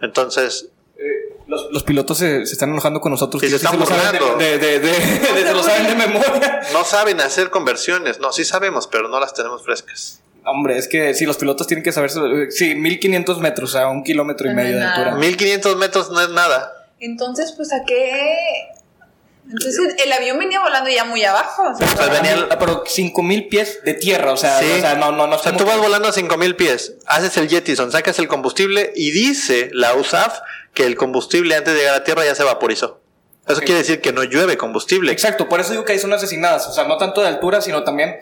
Entonces, 0.00 0.68
eh, 0.98 1.34
los, 1.48 1.66
los 1.72 1.82
pilotos 1.82 2.18
se, 2.18 2.46
se 2.46 2.52
están 2.52 2.70
enojando 2.70 3.00
con 3.00 3.10
nosotros. 3.12 3.40
Sí, 3.40 3.46
que 3.48 3.52
se 3.52 3.58
sí 3.58 3.64
están 3.64 3.80
burlando. 3.80 4.36
de, 4.36 4.58
de, 4.58 4.78
de, 4.78 4.78
de- 4.78 5.18
de- 5.32 5.42
se 5.46 5.52
lo 5.52 5.62
saben 5.62 5.86
de 5.88 5.94
memoria. 5.96 6.60
no 6.72 6.84
saben 6.84 7.20
hacer 7.20 7.50
conversiones. 7.50 8.20
No, 8.20 8.32
sí 8.32 8.44
sabemos, 8.44 8.86
pero 8.86 9.08
no 9.08 9.18
las 9.18 9.34
tenemos 9.34 9.64
frescas. 9.64 10.20
Hombre, 10.44 10.76
es 10.78 10.88
que 10.88 11.14
si 11.14 11.24
los 11.24 11.36
pilotos 11.38 11.66
tienen 11.66 11.82
que 11.82 11.92
saber, 11.92 12.10
sí, 12.50 12.74
1500 12.74 13.40
metros, 13.40 13.70
o 13.74 13.78
sea, 13.78 13.88
un 13.88 14.02
kilómetro 14.04 14.46
y 14.46 14.50
No 14.50 14.56
medio 14.56 14.76
de 14.76 14.84
altura. 14.84 15.14
1500 15.16 15.76
metros 15.76 16.10
no 16.10 16.20
es 16.20 16.28
nada. 16.30 16.72
Entonces, 17.00 17.52
pues, 17.56 17.72
¿a 17.72 17.82
qué? 17.86 18.68
Entonces 19.46 19.78
el 20.02 20.10
avión 20.12 20.38
venía 20.38 20.60
volando 20.60 20.88
ya 20.88 21.04
muy 21.04 21.22
abajo. 21.22 21.62
o 21.70 21.74
sea, 21.76 21.86
O 21.86 21.96
sea, 21.96 22.06
venía 22.08 22.32
el- 22.32 22.48
pero 22.58 22.82
5000 22.86 23.48
pies 23.48 23.80
de 23.84 23.92
tierra, 23.94 24.32
o 24.32 24.36
sea, 24.38 24.58
Sí. 24.58 24.70
o 24.78 24.80
sea 24.80 24.94
no, 24.94 25.12
no, 25.12 25.26
no. 25.26 25.36
O 25.36 25.38
sea, 25.38 25.54
tú 25.56 25.64
vas 25.66 25.78
volando 25.78 26.08
a 26.08 26.12
5000 26.12 26.56
pies, 26.56 26.94
haces 27.06 27.36
el 27.36 27.48
jetison, 27.48 27.92
sacas 27.92 28.18
el 28.18 28.26
combustible 28.28 28.92
y 28.96 29.10
dice 29.10 29.68
la 29.72 29.94
USAF 29.94 30.38
que 30.72 30.84
el 30.86 30.96
combustible 30.96 31.54
antes 31.56 31.74
de 31.74 31.80
llegar 31.80 31.94
a 31.94 32.04
tierra 32.04 32.24
ya 32.24 32.34
se 32.34 32.42
vaporizó. 32.42 33.00
Eso 33.46 33.60
quiere 33.60 33.80
decir 33.80 34.00
que 34.00 34.12
no 34.14 34.24
llueve 34.24 34.56
combustible. 34.56 35.12
Exacto, 35.12 35.46
por 35.50 35.60
eso 35.60 35.72
digo 35.72 35.84
que 35.84 35.92
hay 35.92 35.98
zonas 35.98 36.22
designadas, 36.22 36.66
o 36.66 36.72
sea, 36.72 36.84
no 36.84 36.96
tanto 36.96 37.20
de 37.20 37.28
altura, 37.28 37.60
sino 37.60 37.84
también 37.84 38.16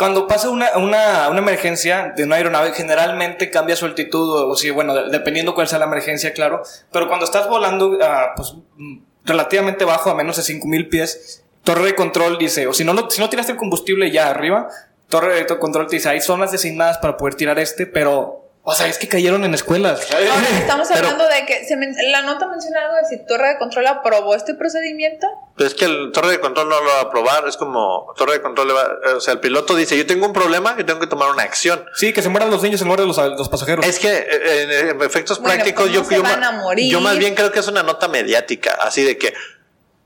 cuando 0.00 0.26
pasa 0.26 0.48
una, 0.50 0.76
una, 0.78 1.28
una 1.28 1.38
emergencia 1.38 2.12
de 2.16 2.24
una 2.24 2.36
aeronave, 2.36 2.72
generalmente 2.72 3.50
cambia 3.50 3.76
su 3.76 3.84
altitud, 3.84 4.28
o, 4.30 4.48
o 4.48 4.56
sí, 4.56 4.70
bueno, 4.70 4.94
de- 4.94 5.10
dependiendo 5.10 5.54
cuál 5.54 5.68
sea 5.68 5.78
la 5.78 5.84
emergencia, 5.84 6.32
claro, 6.32 6.62
pero 6.90 7.06
cuando 7.06 7.26
estás 7.26 7.46
volando, 7.48 7.98
ah, 8.02 8.32
pues, 8.34 8.54
mm, 8.76 8.98
relativamente 9.26 9.84
bajo, 9.84 10.10
a 10.10 10.14
menos 10.14 10.36
de 10.38 10.42
5000 10.42 10.88
pies, 10.88 11.44
torre 11.62 11.84
de 11.84 11.94
control 11.94 12.38
dice, 12.38 12.66
o 12.66 12.72
si 12.72 12.82
no, 12.82 12.94
lo- 12.94 13.10
si 13.10 13.20
no 13.20 13.28
tiraste 13.28 13.52
el 13.52 13.58
combustible 13.58 14.10
ya 14.10 14.30
arriba, 14.30 14.68
torre 15.08 15.34
de 15.44 15.58
control 15.58 15.86
te 15.86 15.96
dice, 15.96 16.08
hay 16.08 16.20
zonas 16.22 16.50
designadas 16.50 16.98
para 16.98 17.16
poder 17.16 17.34
tirar 17.34 17.58
este, 17.58 17.86
pero, 17.86 18.49
o 18.70 18.74
sea, 18.74 18.86
es 18.86 18.98
que 18.98 19.08
cayeron 19.08 19.44
en 19.44 19.52
escuelas. 19.54 20.06
Ahora, 20.12 20.26
estamos 20.58 20.88
Pero- 20.88 21.08
hablando 21.08 21.26
de 21.28 21.44
que 21.46 21.64
se 21.64 21.76
men- 21.76 21.94
la 22.10 22.22
nota 22.22 22.46
menciona 22.48 22.80
algo 22.86 22.96
de 22.96 23.04
si 23.04 23.24
Torre 23.26 23.48
de 23.50 23.58
Control 23.58 23.86
aprobó 23.86 24.34
este 24.34 24.54
procedimiento. 24.54 25.26
Pero 25.56 25.68
es 25.68 25.74
que 25.74 25.84
el 25.84 26.10
torre 26.12 26.30
de 26.30 26.40
control 26.40 26.68
no 26.70 26.80
lo 26.80 26.86
va 26.86 26.98
a 26.98 27.02
aprobar, 27.02 27.46
es 27.46 27.56
como 27.56 28.12
torre 28.16 28.34
de 28.34 28.40
control, 28.42 28.68
le 28.68 28.74
va- 28.74 28.90
eh, 29.06 29.12
o 29.16 29.20
sea, 29.20 29.34
el 29.34 29.40
piloto 29.40 29.74
dice, 29.76 29.96
yo 29.98 30.06
tengo 30.06 30.26
un 30.26 30.32
problema, 30.32 30.74
yo 30.78 30.86
tengo 30.86 31.00
que 31.00 31.06
tomar 31.06 31.28
una 31.30 31.42
acción. 31.42 31.84
Sí, 31.94 32.12
que 32.12 32.22
se 32.22 32.28
mueran 32.30 32.50
los 32.50 32.62
niños 32.62 32.80
en 32.80 32.86
lugar 32.88 33.00
de 33.00 33.06
los, 33.06 33.16
los 33.18 33.48
pasajeros. 33.48 33.84
Es 33.86 33.98
que 33.98 34.08
eh, 34.16 34.62
en, 34.62 34.70
en 34.96 35.02
efectos 35.02 35.38
Bueno, 35.40 35.54
prácticos 35.54 35.84
pues 35.84 35.94
yo, 35.94 36.04
se 36.04 36.14
yo 36.16 36.22
van 36.22 36.40
ma- 36.40 36.48
a 36.48 36.52
morir. 36.52 36.90
yo 36.90 37.00
más 37.00 37.18
bien 37.18 37.34
creo 37.34 37.52
que 37.52 37.58
es 37.58 37.68
una 37.68 37.82
nota 37.82 38.08
mediática, 38.08 38.78
así 38.80 39.02
de 39.04 39.18
que 39.18 39.34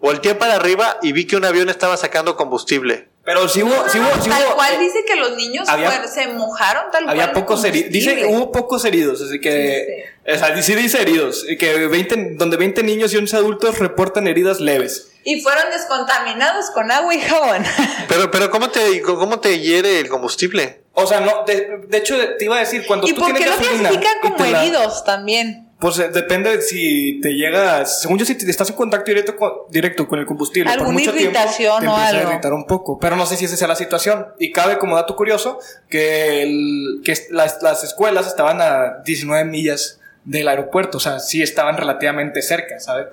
volteé 0.00 0.34
para 0.34 0.54
arriba 0.54 0.98
y 1.02 1.12
vi 1.12 1.26
que 1.26 1.36
un 1.36 1.44
avión 1.44 1.68
estaba 1.68 1.96
sacando 1.96 2.36
combustible. 2.36 3.08
Pero 3.24 3.48
sí 3.48 3.62
hubo, 3.62 3.72
sí 3.88 3.98
hubo, 3.98 4.22
sí 4.22 4.28
tal 4.28 4.42
hubo- 4.44 4.54
cual 4.54 4.78
dice 4.78 4.98
que 5.06 5.16
los 5.16 5.34
niños 5.34 5.66
había- 5.68 5.90
fueron- 5.90 6.08
se 6.08 6.26
mojaron 6.28 6.90
tal 6.92 7.08
Había 7.08 7.32
cual. 7.32 7.42
pocos 7.42 7.64
heridos. 7.64 7.90
Dice 7.90 8.16
que 8.16 8.26
hubo 8.26 8.52
pocos 8.52 8.84
heridos, 8.84 9.22
así 9.22 9.40
que. 9.40 10.04
O 10.26 10.36
sea, 10.38 10.62
sí 10.62 10.74
dice 10.74 11.00
heridos. 11.00 11.44
y 11.48 11.56
Que 11.56 11.86
20, 11.88 12.34
donde 12.36 12.56
20 12.58 12.82
niños 12.82 13.12
y 13.14 13.16
11 13.16 13.36
adultos 13.36 13.78
reportan 13.78 14.26
heridas 14.26 14.60
leves. 14.60 15.10
Y 15.24 15.40
fueron 15.40 15.70
descontaminados 15.70 16.70
con 16.70 16.90
agua 16.90 17.14
y 17.14 17.20
jabón. 17.20 17.64
Pero, 18.08 18.30
pero 18.30 18.50
¿cómo 18.50 18.68
te, 18.70 19.00
cómo 19.00 19.40
te 19.40 19.58
hiere 19.58 20.00
el 20.00 20.08
combustible? 20.10 20.82
O 20.92 21.06
sea, 21.06 21.20
no, 21.20 21.44
de, 21.46 21.80
de 21.88 21.98
hecho, 21.98 22.14
te 22.38 22.44
iba 22.44 22.56
a 22.56 22.60
decir, 22.60 22.84
cuando 22.86 23.06
¿Y 23.08 23.14
tú 23.14 23.22
por 23.22 23.32
qué 23.34 23.46
lo 23.46 23.56
clasifican 23.56 24.18
como 24.20 24.36
la- 24.44 24.62
heridos 24.64 25.02
también? 25.04 25.68
Pues 25.78 25.98
eh, 25.98 26.08
depende 26.08 26.56
de 26.56 26.62
si 26.62 27.20
te 27.20 27.30
llega. 27.30 27.84
Según 27.84 28.18
yo, 28.18 28.24
si 28.24 28.34
te 28.36 28.50
estás 28.50 28.70
en 28.70 28.76
contacto 28.76 29.10
directo 29.10 29.36
con, 29.36 29.50
directo 29.70 30.06
con 30.08 30.18
el 30.18 30.24
combustible. 30.26 30.70
por 30.70 30.78
¿Alguna 30.80 30.92
mucho 30.98 31.12
tiempo, 31.12 31.32
irritación 31.38 31.80
te 31.82 31.88
o 31.88 31.96
algo? 31.96 32.28
a 32.28 32.32
irritar 32.32 32.52
un 32.52 32.64
poco. 32.66 32.98
Pero 32.98 33.16
no 33.16 33.26
sé 33.26 33.36
si 33.36 33.44
esa 33.44 33.56
sea 33.56 33.68
la 33.68 33.76
situación. 33.76 34.26
Y 34.38 34.52
cabe 34.52 34.78
como 34.78 34.96
dato 34.96 35.16
curioso 35.16 35.58
que, 35.88 36.42
el- 36.42 37.00
que 37.04 37.14
las, 37.30 37.60
las 37.62 37.84
escuelas 37.84 38.26
estaban 38.26 38.60
a 38.62 39.02
19 39.04 39.44
millas 39.44 40.00
del 40.24 40.48
aeropuerto. 40.48 40.98
O 40.98 41.00
sea, 41.00 41.18
sí 41.20 41.42
estaban 41.42 41.76
relativamente 41.76 42.40
cerca, 42.40 42.78
¿sabes? 42.80 43.06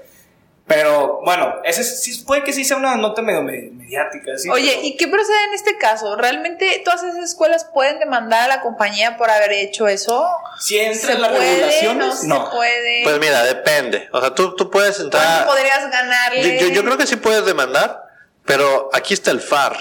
Pero 0.73 1.19
bueno, 1.25 1.55
ese 1.65 1.81
es- 1.81 2.01
sí, 2.01 2.23
puede 2.25 2.43
que 2.43 2.53
sí 2.53 2.63
sea 2.63 2.77
una 2.77 2.95
nota 2.95 3.21
medio 3.21 3.41
me- 3.41 3.69
mediática. 3.73 4.37
¿sí? 4.37 4.49
Oye, 4.49 4.79
¿y 4.83 4.95
qué 4.95 5.07
procede 5.07 5.43
en 5.49 5.53
este 5.53 5.77
caso? 5.77 6.15
¿Realmente 6.15 6.81
todas 6.85 7.03
esas 7.03 7.17
escuelas 7.17 7.65
pueden 7.73 7.99
demandar 7.99 8.43
a 8.43 8.47
la 8.47 8.61
compañía 8.61 9.17
por 9.17 9.29
haber 9.29 9.51
hecho 9.51 9.87
eso? 9.87 10.29
si 10.59 10.79
entra 10.79 11.07
¿Se 11.07 11.11
en 11.13 11.21
las 11.21 11.31
puede? 11.31 11.51
regulaciones, 11.55 12.23
¿No, 12.23 12.39
no. 12.39 12.45
se 12.45 12.55
puede? 12.55 13.03
Pues 13.03 13.19
mira, 13.19 13.43
depende. 13.43 14.07
O 14.13 14.21
sea, 14.21 14.33
tú, 14.33 14.55
tú 14.55 14.69
puedes 14.71 14.95
¿Cuánto 14.97 15.17
entrar... 15.17 15.45
podrías 15.45 15.91
ganarle? 15.91 16.71
Yo 16.73 16.83
creo 16.83 16.97
que 16.97 17.07
sí 17.07 17.17
puedes 17.17 17.45
demandar, 17.45 18.03
pero 18.45 18.89
aquí 18.93 19.13
está 19.13 19.31
el 19.31 19.41
FAR 19.41 19.75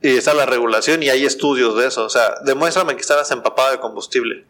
y 0.00 0.16
está 0.16 0.32
la 0.32 0.46
regulación 0.46 1.02
y 1.02 1.10
hay 1.10 1.26
estudios 1.26 1.76
de 1.76 1.88
eso. 1.88 2.04
O 2.04 2.10
sea, 2.10 2.36
demuéstrame 2.44 2.94
que 2.94 3.00
estabas 3.02 3.30
empapado 3.32 3.70
de 3.72 3.80
combustible. 3.80 4.44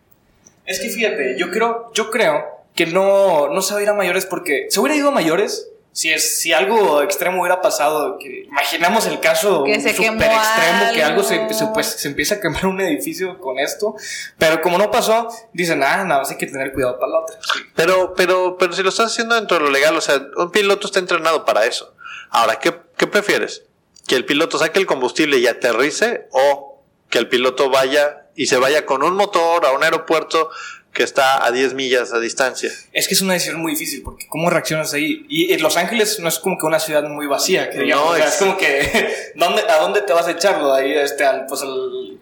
Es 0.64 0.78
que 0.78 0.88
fíjate, 0.90 1.36
yo 1.36 1.50
creo, 1.50 1.90
yo 1.92 2.10
creo 2.10 2.44
que 2.74 2.86
no, 2.86 3.48
no 3.48 3.60
se 3.62 3.74
va 3.74 3.80
a 3.80 3.82
ir 3.82 3.88
a 3.88 3.94
mayores 3.94 4.24
porque 4.26 4.66
se 4.70 4.78
hubiera 4.80 4.96
ido 4.96 5.08
a 5.08 5.10
mayores 5.10 5.68
si 5.92 6.10
es 6.10 6.40
si 6.40 6.52
algo 6.52 7.02
extremo 7.02 7.40
hubiera 7.40 7.60
pasado. 7.60 8.18
Que 8.18 8.44
imaginamos 8.46 9.06
el 9.06 9.20
caso 9.20 9.64
Que 9.64 9.80
se 9.80 9.94
súper 9.94 10.10
quemó 10.10 10.22
extremo 10.22 10.92
que 10.94 11.02
algo 11.02 11.22
se, 11.22 11.66
pues, 11.72 11.86
se 11.86 12.08
empieza 12.08 12.36
a 12.36 12.40
quemar 12.40 12.66
un 12.66 12.80
edificio 12.80 13.38
con 13.38 13.58
esto, 13.58 13.94
pero 14.38 14.60
como 14.60 14.78
no 14.78 14.90
pasó, 14.90 15.28
dicen 15.52 15.82
ah 15.82 16.04
nada 16.04 16.20
más 16.20 16.30
hay 16.30 16.38
que 16.38 16.46
tener 16.46 16.72
cuidado 16.72 16.98
para 16.98 17.12
la 17.12 17.20
otra. 17.20 17.36
Sí. 17.40 17.60
Pero, 17.74 18.14
pero, 18.14 18.56
pero 18.58 18.72
si 18.72 18.82
lo 18.82 18.88
estás 18.88 19.12
haciendo 19.12 19.34
dentro 19.34 19.58
de 19.58 19.64
lo 19.64 19.70
legal, 19.70 19.96
o 19.96 20.00
sea, 20.00 20.20
un 20.36 20.50
piloto 20.50 20.86
está 20.86 20.98
entrenado 20.98 21.44
para 21.44 21.66
eso. 21.66 21.94
Ahora, 22.30 22.58
¿qué, 22.58 22.74
qué 22.96 23.06
prefieres? 23.06 23.64
¿Que 24.06 24.16
el 24.16 24.24
piloto 24.24 24.58
saque 24.58 24.78
el 24.78 24.86
combustible 24.86 25.38
y 25.38 25.46
aterrice 25.46 26.28
o 26.32 26.82
que 27.08 27.18
el 27.18 27.28
piloto 27.28 27.70
vaya 27.70 28.26
y 28.34 28.46
se 28.46 28.56
vaya 28.56 28.86
con 28.86 29.02
un 29.02 29.14
motor 29.14 29.66
a 29.66 29.72
un 29.72 29.84
aeropuerto 29.84 30.50
que 30.92 31.02
está 31.02 31.44
a 31.44 31.50
10 31.50 31.74
millas 31.74 32.12
a 32.12 32.18
distancia? 32.18 32.70
Es 32.92 33.08
que 33.08 33.14
es 33.14 33.20
una 33.22 33.32
decisión 33.34 33.60
muy 33.60 33.72
difícil 33.72 34.02
porque 34.02 34.26
cómo 34.28 34.50
reaccionas 34.50 34.92
ahí 34.92 35.24
y, 35.28 35.56
Los 35.58 35.76
Ángeles 35.76 36.18
no 36.20 36.28
es 36.28 36.38
como 36.38 36.58
que 36.58 36.66
una 36.66 36.78
ciudad 36.80 37.02
muy 37.04 37.26
vacía, 37.26 37.70
que 37.70 37.78
digamos, 37.80 38.04
No, 38.06 38.10
o 38.12 38.16
sea, 38.16 38.26
es- 38.26 38.32
es 38.34 38.38
como 38.38 38.56
que 38.58 39.32
¿dónde, 39.36 39.62
a 39.62 39.78
dónde 39.78 40.02
te 40.02 40.12
vas 40.12 40.26
a 40.26 40.32
echarlo 40.32 40.72
ahí 40.74 40.92
este 40.92 41.24
al 41.24 41.46
pues 41.46 41.62
al, 41.62 41.70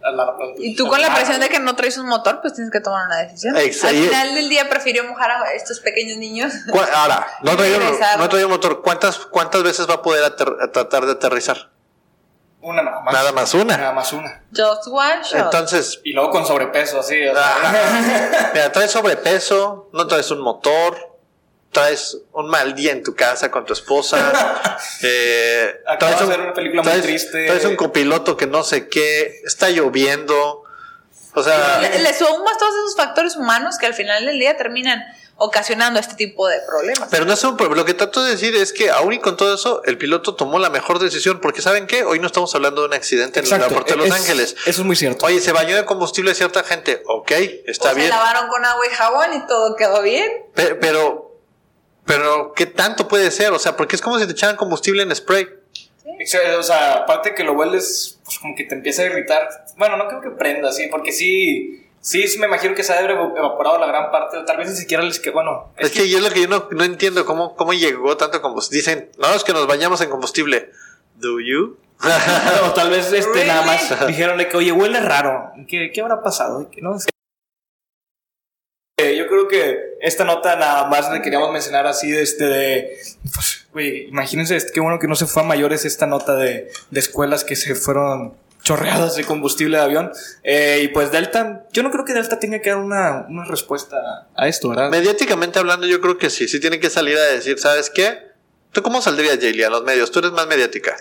al- 0.02 0.20
al- 0.20 0.36
Y 0.58 0.74
tú 0.76 0.84
al 0.84 0.90
con 0.90 1.00
la 1.00 1.08
mar? 1.08 1.18
presión 1.18 1.40
de 1.40 1.48
que 1.48 1.58
no 1.58 1.74
traes 1.74 1.98
un 1.98 2.06
motor, 2.06 2.40
pues 2.40 2.54
tienes 2.54 2.70
que 2.72 2.80
tomar 2.80 3.06
una 3.06 3.16
decisión. 3.18 3.56
Ex- 3.56 3.82
Al 3.84 3.94
final 3.96 4.34
del 4.34 4.48
día 4.48 4.68
prefirió 4.68 5.04
mojar 5.04 5.30
a 5.30 5.52
estos 5.52 5.80
pequeños 5.80 6.16
niños. 6.18 6.52
¿Cu- 6.70 6.78
Ahora, 6.94 7.26
no 7.42 7.56
traía, 7.56 7.76
un- 7.76 7.82
Regresar. 7.82 8.18
no 8.18 8.46
un 8.46 8.50
motor. 8.50 8.82
¿Cuántas, 8.82 9.16
¿Cuántas 9.18 9.62
veces 9.62 9.88
va 9.88 9.94
a 9.94 10.02
poder 10.02 10.22
ater- 10.24 10.56
a 10.62 10.70
tratar 10.70 11.06
de 11.06 11.12
aterrizar? 11.12 11.70
Una 12.62 12.82
nada 12.82 13.00
más. 13.00 13.14
Nada 13.14 13.32
más 13.32 13.54
una. 13.54 13.76
Nada 13.76 13.92
más 13.92 14.12
una. 14.12 14.42
Just 14.54 14.86
one 14.88 15.22
shot. 15.24 15.40
Entonces, 15.44 16.00
Y 16.04 16.12
luego 16.12 16.30
con 16.30 16.46
sobrepeso, 16.46 17.00
así. 17.00 17.26
o 17.26 17.34
sea. 17.34 17.42
ah, 17.44 18.50
mira, 18.54 18.70
traes 18.72 18.90
sobrepeso, 18.90 19.88
no 19.92 20.06
traes 20.06 20.30
un 20.30 20.40
motor, 20.40 21.16
traes 21.72 22.18
un 22.32 22.48
mal 22.48 22.74
día 22.74 22.92
en 22.92 23.02
tu 23.02 23.14
casa 23.14 23.50
con 23.50 23.64
tu 23.64 23.72
esposa, 23.72 24.76
eh, 25.02 25.80
Acabas 25.86 26.16
traes, 26.16 26.28
de 26.28 26.36
ver 26.36 26.46
una 26.46 26.54
película 26.54 26.82
muy 26.82 27.00
triste. 27.00 27.46
traes 27.46 27.64
un 27.64 27.76
copiloto 27.76 28.36
que 28.36 28.46
no 28.46 28.62
sé 28.62 28.88
qué, 28.88 29.40
está 29.44 29.70
lloviendo, 29.70 30.64
o 31.34 31.42
sea, 31.42 31.78
Le, 31.80 31.98
le 32.00 32.12
sumas 32.14 32.58
todos 32.58 32.74
esos 32.74 32.96
factores 32.96 33.36
humanos 33.36 33.78
que 33.78 33.86
al 33.86 33.94
final 33.94 34.26
del 34.26 34.38
día 34.38 34.56
terminan 34.56 35.02
ocasionando 35.42 35.98
este 35.98 36.14
tipo 36.14 36.46
de 36.48 36.58
problemas. 36.66 37.08
pero 37.10 37.24
no 37.24 37.32
es 37.32 37.42
un 37.44 37.56
problema. 37.56 37.76
Lo 37.76 37.84
que 37.86 37.94
trato 37.94 38.22
de 38.22 38.30
decir 38.32 38.54
es 38.54 38.72
que 38.72 38.90
aún 38.90 39.14
y 39.14 39.18
con 39.20 39.36
todo 39.36 39.54
eso, 39.54 39.82
el 39.84 39.96
piloto 39.98 40.34
tomó 40.34 40.58
la 40.58 40.68
mejor 40.70 40.98
decisión, 40.98 41.40
porque 41.40 41.62
¿saben 41.62 41.86
qué? 41.86 42.04
Hoy 42.04 42.18
no 42.20 42.26
estamos 42.26 42.54
hablando 42.54 42.82
de 42.82 42.88
un 42.88 42.94
accidente 42.94 43.40
en 43.40 43.46
el 43.46 43.52
aeropuerto 43.54 43.92
de 43.94 43.96
Los 43.96 44.06
es- 44.08 44.12
Ángeles. 44.12 44.56
Eso 44.66 44.82
es 44.82 44.86
muy 44.86 44.96
cierto. 44.96 45.24
Oye, 45.26 45.40
se 45.40 45.52
bañó 45.52 45.76
de 45.76 45.84
combustible 45.86 46.34
cierta 46.34 46.62
gente. 46.62 47.02
Ok, 47.06 47.30
está 47.66 47.92
O 47.92 47.94
bien. 47.94 48.08
Se 48.08 48.14
lavaron 48.14 48.48
con 48.48 48.64
agua 48.64 48.86
y 48.86 48.94
jabón 48.94 49.26
y 49.34 49.46
todo 49.46 49.74
quedó 49.76 50.02
bien. 50.02 50.30
Pe- 50.54 50.74
Pero, 50.74 51.34
pero, 52.04 52.52
¿qué 52.54 52.66
tanto 52.66 53.08
puede 53.08 53.30
ser? 53.30 53.52
O 53.52 53.58
sea, 53.58 53.76
porque 53.76 53.96
es 53.96 54.02
como 54.02 54.18
si 54.18 54.26
te 54.26 54.32
echaran 54.32 54.56
combustible 54.56 55.02
en 55.02 55.14
spray. 55.16 55.48
Exa- 56.18 56.58
O 56.58 56.62
sea, 56.62 56.94
aparte 56.94 57.34
que 57.34 57.44
lo 57.44 57.52
hueles, 57.54 58.18
pues 58.24 58.38
como 58.38 58.54
que 58.54 58.64
te 58.64 58.74
empieza 58.74 59.02
a 59.02 59.06
irritar. 59.06 59.48
Bueno, 59.76 59.96
no 59.96 60.06
creo 60.08 60.20
que 60.20 60.30
prenda, 60.30 60.70
sí, 60.72 60.88
porque 60.90 61.12
sí. 61.12 61.86
Sí, 62.02 62.26
sí 62.28 62.38
me 62.38 62.46
imagino 62.46 62.74
que 62.74 62.82
se 62.82 62.92
ha 62.92 62.96
de 62.96 63.04
haber 63.04 63.16
evaporado 63.36 63.78
la 63.78 63.86
gran 63.86 64.10
parte, 64.10 64.38
tal 64.46 64.56
vez 64.56 64.70
ni 64.70 64.76
siquiera 64.76 65.02
les 65.02 65.20
que 65.20 65.30
bueno, 65.30 65.72
Es, 65.76 65.90
que 65.90 66.08
yo 66.08 66.18
es 66.18 66.24
lo 66.24 66.30
que 66.30 66.42
yo 66.42 66.48
no, 66.48 66.68
no 66.70 66.84
entiendo, 66.84 67.26
¿cómo, 67.26 67.54
cómo 67.56 67.74
llegó 67.74 68.16
tanto 68.16 68.40
combustible. 68.40 68.78
Dicen, 68.78 69.10
no, 69.18 69.34
es 69.34 69.44
que 69.44 69.52
nos 69.52 69.66
bañamos 69.66 70.00
en 70.00 70.08
combustible. 70.08 70.70
¿Do 71.16 71.38
you? 71.40 71.76
o 72.64 72.72
tal 72.72 72.88
vez 72.88 73.12
este 73.12 73.30
Really? 73.30 73.48
nada 73.48 73.66
más 73.66 74.06
dijeron 74.06 74.38
de 74.38 74.48
que 74.48 74.56
oye 74.56 74.72
huele 74.72 75.00
raro, 75.00 75.52
¿qué, 75.68 75.90
qué 75.92 76.00
habrá 76.00 76.22
pasado? 76.22 76.70
Que 76.70 76.80
no 76.80 76.98
sé. 76.98 77.10
Eh, 78.98 79.16
Yo 79.16 79.26
creo 79.28 79.48
que 79.48 79.98
esta 80.00 80.24
nota 80.24 80.56
nada 80.56 80.86
más 80.86 81.12
le 81.12 81.20
queríamos 81.20 81.52
mencionar 81.52 81.86
así 81.86 82.10
de 82.10 82.22
este 82.22 82.44
de 82.44 82.98
pues, 83.34 83.66
güey, 83.72 84.08
imagínense 84.08 84.58
qué 84.72 84.80
bueno 84.80 84.98
que 84.98 85.08
no 85.08 85.14
se 85.14 85.26
fue 85.26 85.42
a 85.42 85.46
mayores 85.46 85.84
esta 85.84 86.06
nota 86.06 86.36
de, 86.36 86.70
de 86.90 87.00
escuelas 87.00 87.44
que 87.44 87.56
se 87.56 87.74
fueron 87.74 88.34
chorreadas 88.62 89.16
de 89.16 89.24
combustible 89.24 89.78
de 89.78 89.82
avión. 89.84 90.12
Eh, 90.42 90.80
y 90.84 90.88
pues 90.88 91.10
Delta, 91.12 91.64
yo 91.72 91.82
no 91.82 91.90
creo 91.90 92.04
que 92.04 92.12
Delta 92.12 92.38
tenga 92.38 92.60
que 92.60 92.70
dar 92.70 92.78
una, 92.78 93.26
una 93.28 93.44
respuesta 93.44 93.96
a 94.36 94.48
esto, 94.48 94.68
¿verdad? 94.70 94.90
Mediáticamente 94.90 95.58
hablando, 95.58 95.86
yo 95.86 96.00
creo 96.00 96.18
que 96.18 96.30
sí. 96.30 96.48
Sí 96.48 96.60
tiene 96.60 96.78
que 96.80 96.90
salir 96.90 97.16
a 97.16 97.22
decir, 97.22 97.58
¿sabes 97.58 97.90
qué? 97.90 98.30
¿Tú 98.72 98.82
cómo 98.82 99.00
saldrías, 99.02 99.38
Jaylee, 99.40 99.64
a 99.64 99.70
los 99.70 99.82
medios? 99.84 100.10
Tú 100.10 100.18
eres 100.20 100.32
más 100.32 100.46
mediática. 100.46 100.96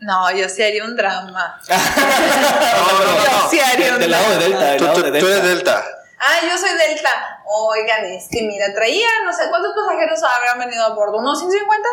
No, 0.00 0.30
yo 0.34 0.48
sí 0.48 0.62
haría 0.62 0.84
un 0.84 0.96
drama. 0.96 1.60
No, 1.68 3.04
no, 3.04 3.24
Yo 3.24 3.50
sí 3.50 3.60
haría 3.60 3.86
Del- 3.86 3.94
un 3.94 4.00
del 4.00 4.10
lado 4.10 4.30
de 4.30 4.36
drama. 4.48 4.64
Delta, 4.64 4.64
del 4.70 4.78
Tú, 4.78 4.84
lado 4.84 4.96
tú- 4.96 5.02
de 5.12 5.20
tú 5.20 5.26
Delta. 5.26 5.38
eres 5.40 5.56
Delta. 5.56 5.84
Ah, 6.18 6.38
yo 6.42 6.58
soy 6.58 6.70
Delta. 6.70 7.08
Oigan, 7.46 8.04
es 8.06 8.28
que 8.30 8.42
mira, 8.42 8.66
traía, 8.74 9.08
no 9.24 9.32
sé, 9.32 9.44
¿cuántos 9.48 9.72
pasajeros 9.74 10.20
habrán 10.22 10.58
venido 10.58 10.84
a 10.84 10.94
bordo? 10.94 11.16
¿Unos 11.18 11.38
150? 11.38 11.88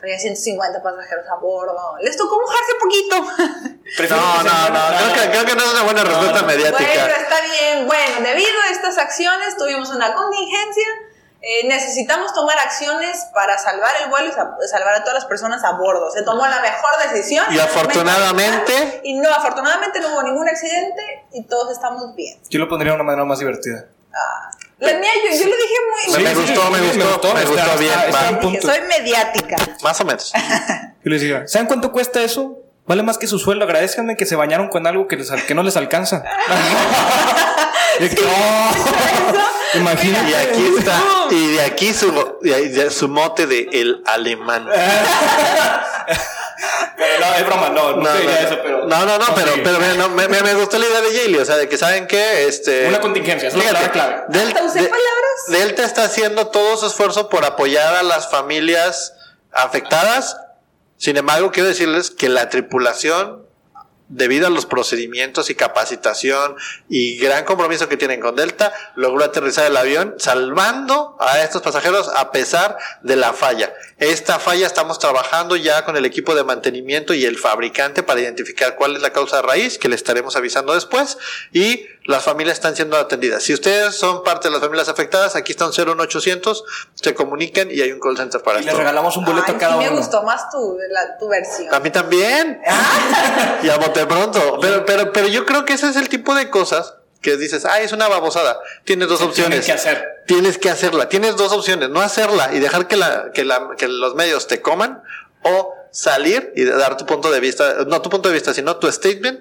Traía 0.00 0.18
150 0.18 0.82
pasajeros 0.82 1.24
a 1.28 1.34
bordo. 1.40 1.96
Les 2.00 2.16
tocó 2.16 2.38
mojarse 2.40 2.72
poquito. 2.80 3.16
No, 4.10 4.42
no, 4.42 4.68
no, 4.68 4.80
creo 4.98 5.12
que, 5.14 5.30
creo 5.30 5.44
que 5.46 5.54
no 5.56 5.62
es 5.64 5.72
una 5.72 5.82
buena 5.82 6.04
respuesta 6.04 6.42
no. 6.42 6.46
mediática. 6.46 6.78
Bueno, 6.78 7.14
está 7.16 7.36
bien. 7.40 7.86
Bueno, 7.86 8.20
debido 8.22 8.60
a 8.68 8.70
estas 8.72 8.98
acciones 8.98 9.56
tuvimos 9.56 9.88
una 9.90 10.14
contingencia. 10.14 10.84
eh, 11.40 11.66
necesitamos 11.68 12.34
tomar 12.34 12.58
acciones 12.58 13.26
para 13.32 13.56
salvar 13.58 13.90
el 14.02 14.10
vuelo 14.10 14.28
y 14.28 14.32
sa- 14.32 14.56
salvar 14.70 14.94
a 14.94 15.00
todas 15.00 15.14
las 15.14 15.24
personas 15.24 15.64
a 15.64 15.72
bordo. 15.72 16.10
Se 16.10 16.22
tomó 16.22 16.46
la 16.46 16.60
mejor 16.60 16.90
decisión. 17.10 17.46
Y 17.50 17.58
afortunadamente- 17.58 19.00
Y 19.04 19.14
no, 19.14 19.30
afortunadamente 19.32 20.00
no 20.00 20.08
hubo 20.12 20.22
ningún 20.24 20.48
accidente 20.48 21.26
y 21.32 21.44
todos 21.46 21.72
estamos 21.72 22.14
bien. 22.14 22.40
Yo 22.50 22.58
lo 22.58 22.68
pondría 22.68 22.92
de 22.92 22.96
una 22.96 23.04
manera 23.04 23.24
más 23.24 23.38
divertida. 23.38 23.86
Ah, 24.12 24.50
la 24.78 24.92
mía, 24.98 25.10
yo, 25.24 25.36
yo 25.38 25.44
lo 25.48 25.56
dije 25.56 25.74
muy... 25.90 26.22
Me- 26.22 26.28
me 26.28 26.34
gustó, 26.34 26.70
me 26.70 26.80
gustó, 26.80 27.34
me 27.34 27.44
gustó 27.44 27.78
bien, 27.78 27.92
está 28.08 28.32
Dije, 28.40 28.60
soy 28.62 28.78
mediática. 28.88 29.56
Más 29.82 30.00
o 30.00 30.04
menos. 30.04 30.32
Yo 31.04 31.10
les 31.10 31.20
digo, 31.22 31.38
¿saben 31.46 31.66
cuánto 31.66 31.90
cuesta 31.92 32.22
eso? 32.22 32.58
Vale 32.86 33.02
más 33.02 33.18
que 33.18 33.26
su 33.26 33.38
sueldo. 33.38 33.64
Agradezcanme 33.64 34.16
que 34.16 34.26
se 34.26 34.36
bañaron 34.36 34.68
con 34.68 34.86
algo 34.86 35.06
que, 35.08 35.16
les 35.16 35.30
que 35.30 35.54
no 35.54 35.62
les 35.62 35.76
alcanza. 35.76 36.22
Y 38.00 38.08
que, 38.10 38.22
oh, 38.24 39.78
Imagínate. 39.78 40.30
Y 40.30 40.34
aquí 40.34 40.72
está, 40.78 41.02
y 41.30 41.46
de 41.48 41.60
aquí 41.62 41.92
su, 41.92 42.36
y 42.44 42.52
ahí 42.52 42.68
de 42.68 42.90
su 42.90 43.08
mote 43.08 43.46
de 43.48 43.68
el 43.72 44.02
alemán. 44.06 44.68
Pero 46.96 47.20
no, 47.24 47.34
es 47.34 47.46
broma, 47.46 47.68
no, 47.70 47.90
no, 47.92 47.96
No, 48.02 48.14
no, 48.14 48.30
eso, 48.30 48.58
pero. 48.62 48.86
no, 48.86 49.04
no, 49.06 49.18
no, 49.18 49.26
pero, 49.34 49.52
sí. 49.54 49.60
pero 49.62 49.78
mira, 49.78 49.94
no, 49.94 50.08
me, 50.08 50.26
me- 50.28 50.42
me 50.42 50.54
gustó 50.54 50.78
la 50.78 50.86
idea 50.86 51.00
de 51.00 51.16
Jaylee, 51.16 51.38
o 51.40 51.44
sea, 51.44 51.56
de 51.56 51.68
que 51.68 51.78
saben 51.78 52.06
que 52.08 52.46
este 52.48 52.88
Una 52.88 53.00
contingencia, 53.00 53.48
es 53.48 53.54
la 53.54 53.62
palabra 53.64 53.92
clave. 53.92 54.22
Del- 54.28 54.48
Hasta 54.48 54.64
usé 54.64 54.82
de- 54.82 54.88
palabras. 54.88 55.08
Delta 55.48 55.84
está 55.84 56.04
haciendo 56.04 56.48
todo 56.48 56.76
su 56.76 56.86
esfuerzo 56.86 57.28
por 57.28 57.44
apoyar 57.44 57.94
a 57.94 58.02
las 58.02 58.30
familias 58.30 59.14
afectadas. 59.52 60.36
Sin 60.96 61.16
embargo, 61.16 61.52
quiero 61.52 61.68
decirles 61.68 62.10
que 62.10 62.28
la 62.28 62.48
tripulación, 62.48 63.46
debido 64.08 64.46
a 64.46 64.50
los 64.50 64.66
procedimientos 64.66 65.50
y 65.50 65.54
capacitación 65.54 66.56
y 66.88 67.18
gran 67.18 67.44
compromiso 67.44 67.88
que 67.88 67.96
tienen 67.96 68.20
con 68.20 68.36
Delta, 68.36 68.72
logró 68.96 69.24
aterrizar 69.24 69.66
el 69.66 69.76
avión 69.76 70.14
salvando 70.18 71.16
a 71.20 71.42
estos 71.42 71.62
pasajeros 71.62 72.08
a 72.14 72.32
pesar 72.32 72.78
de 73.02 73.16
la 73.16 73.32
falla. 73.32 73.72
Esta 73.98 74.38
falla 74.38 74.66
estamos 74.66 74.98
trabajando 74.98 75.56
ya 75.56 75.84
con 75.84 75.96
el 75.96 76.04
equipo 76.04 76.34
de 76.34 76.44
mantenimiento 76.44 77.14
y 77.14 77.24
el 77.24 77.36
fabricante 77.36 78.02
para 78.02 78.20
identificar 78.20 78.76
cuál 78.76 78.96
es 78.96 79.02
la 79.02 79.12
causa 79.12 79.42
raíz, 79.42 79.78
que 79.78 79.88
le 79.88 79.96
estaremos 79.96 80.36
avisando 80.36 80.74
después, 80.74 81.18
y 81.52 81.86
las 82.08 82.24
familias 82.24 82.56
están 82.56 82.74
siendo 82.74 82.96
atendidas. 82.96 83.42
Si 83.42 83.52
ustedes 83.52 83.94
son 83.94 84.24
parte 84.24 84.48
de 84.48 84.52
las 84.52 84.62
familias 84.62 84.88
afectadas, 84.88 85.36
aquí 85.36 85.52
está 85.52 85.66
un 85.66 85.72
01800, 85.72 86.64
se 86.94 87.14
comunican 87.14 87.70
y 87.70 87.82
hay 87.82 87.92
un 87.92 88.00
call 88.00 88.16
center 88.16 88.40
para 88.42 88.60
Y 88.60 88.64
les 88.64 88.74
regalamos 88.74 89.14
un 89.18 89.26
boleto 89.26 89.44
Ay, 89.48 89.54
a 89.54 89.58
cada 89.58 89.72
sí 89.74 89.78
me 89.80 89.88
uno. 89.88 89.98
gustó 89.98 90.22
más 90.22 90.48
tu, 90.50 90.78
la- 90.90 91.18
tu 91.18 91.28
versión. 91.28 91.72
A 91.74 91.80
mí 91.80 91.90
también. 91.90 92.62
y 93.62 93.68
a 93.68 93.76
bote 93.76 94.06
pronto. 94.06 94.58
Pero, 94.60 94.86
pero, 94.86 95.12
pero 95.12 95.28
yo 95.28 95.44
creo 95.44 95.66
que 95.66 95.74
ese 95.74 95.88
es 95.90 95.96
el 95.96 96.08
tipo 96.08 96.34
de 96.34 96.48
cosas 96.48 96.94
que 97.20 97.36
dices, 97.36 97.66
ah, 97.66 97.80
es 97.80 97.92
una 97.92 98.08
babosada. 98.08 98.58
Tienes 98.84 99.08
dos 99.08 99.18
Se 99.18 99.24
opciones. 99.26 99.64
tienen 99.64 99.66
que 99.66 99.72
hacer. 99.72 100.08
Tienes 100.26 100.56
que 100.58 100.70
hacerla. 100.70 101.08
Tienes 101.10 101.36
dos 101.36 101.52
opciones. 101.52 101.90
No 101.90 102.00
hacerla 102.00 102.54
y 102.54 102.58
dejar 102.60 102.88
que, 102.88 102.96
la, 102.96 103.32
que, 103.34 103.44
la, 103.44 103.68
que 103.76 103.86
los 103.86 104.14
medios 104.14 104.46
te 104.46 104.62
coman 104.62 105.02
o 105.42 105.74
salir 105.90 106.52
y 106.56 106.64
dar 106.64 106.96
tu 106.96 107.04
punto 107.06 107.30
de 107.30 107.40
vista, 107.40 107.84
no 107.86 108.00
tu 108.02 108.08
punto 108.10 108.28
de 108.28 108.34
vista, 108.34 108.54
sino 108.54 108.76
tu 108.76 108.90
statement, 108.90 109.40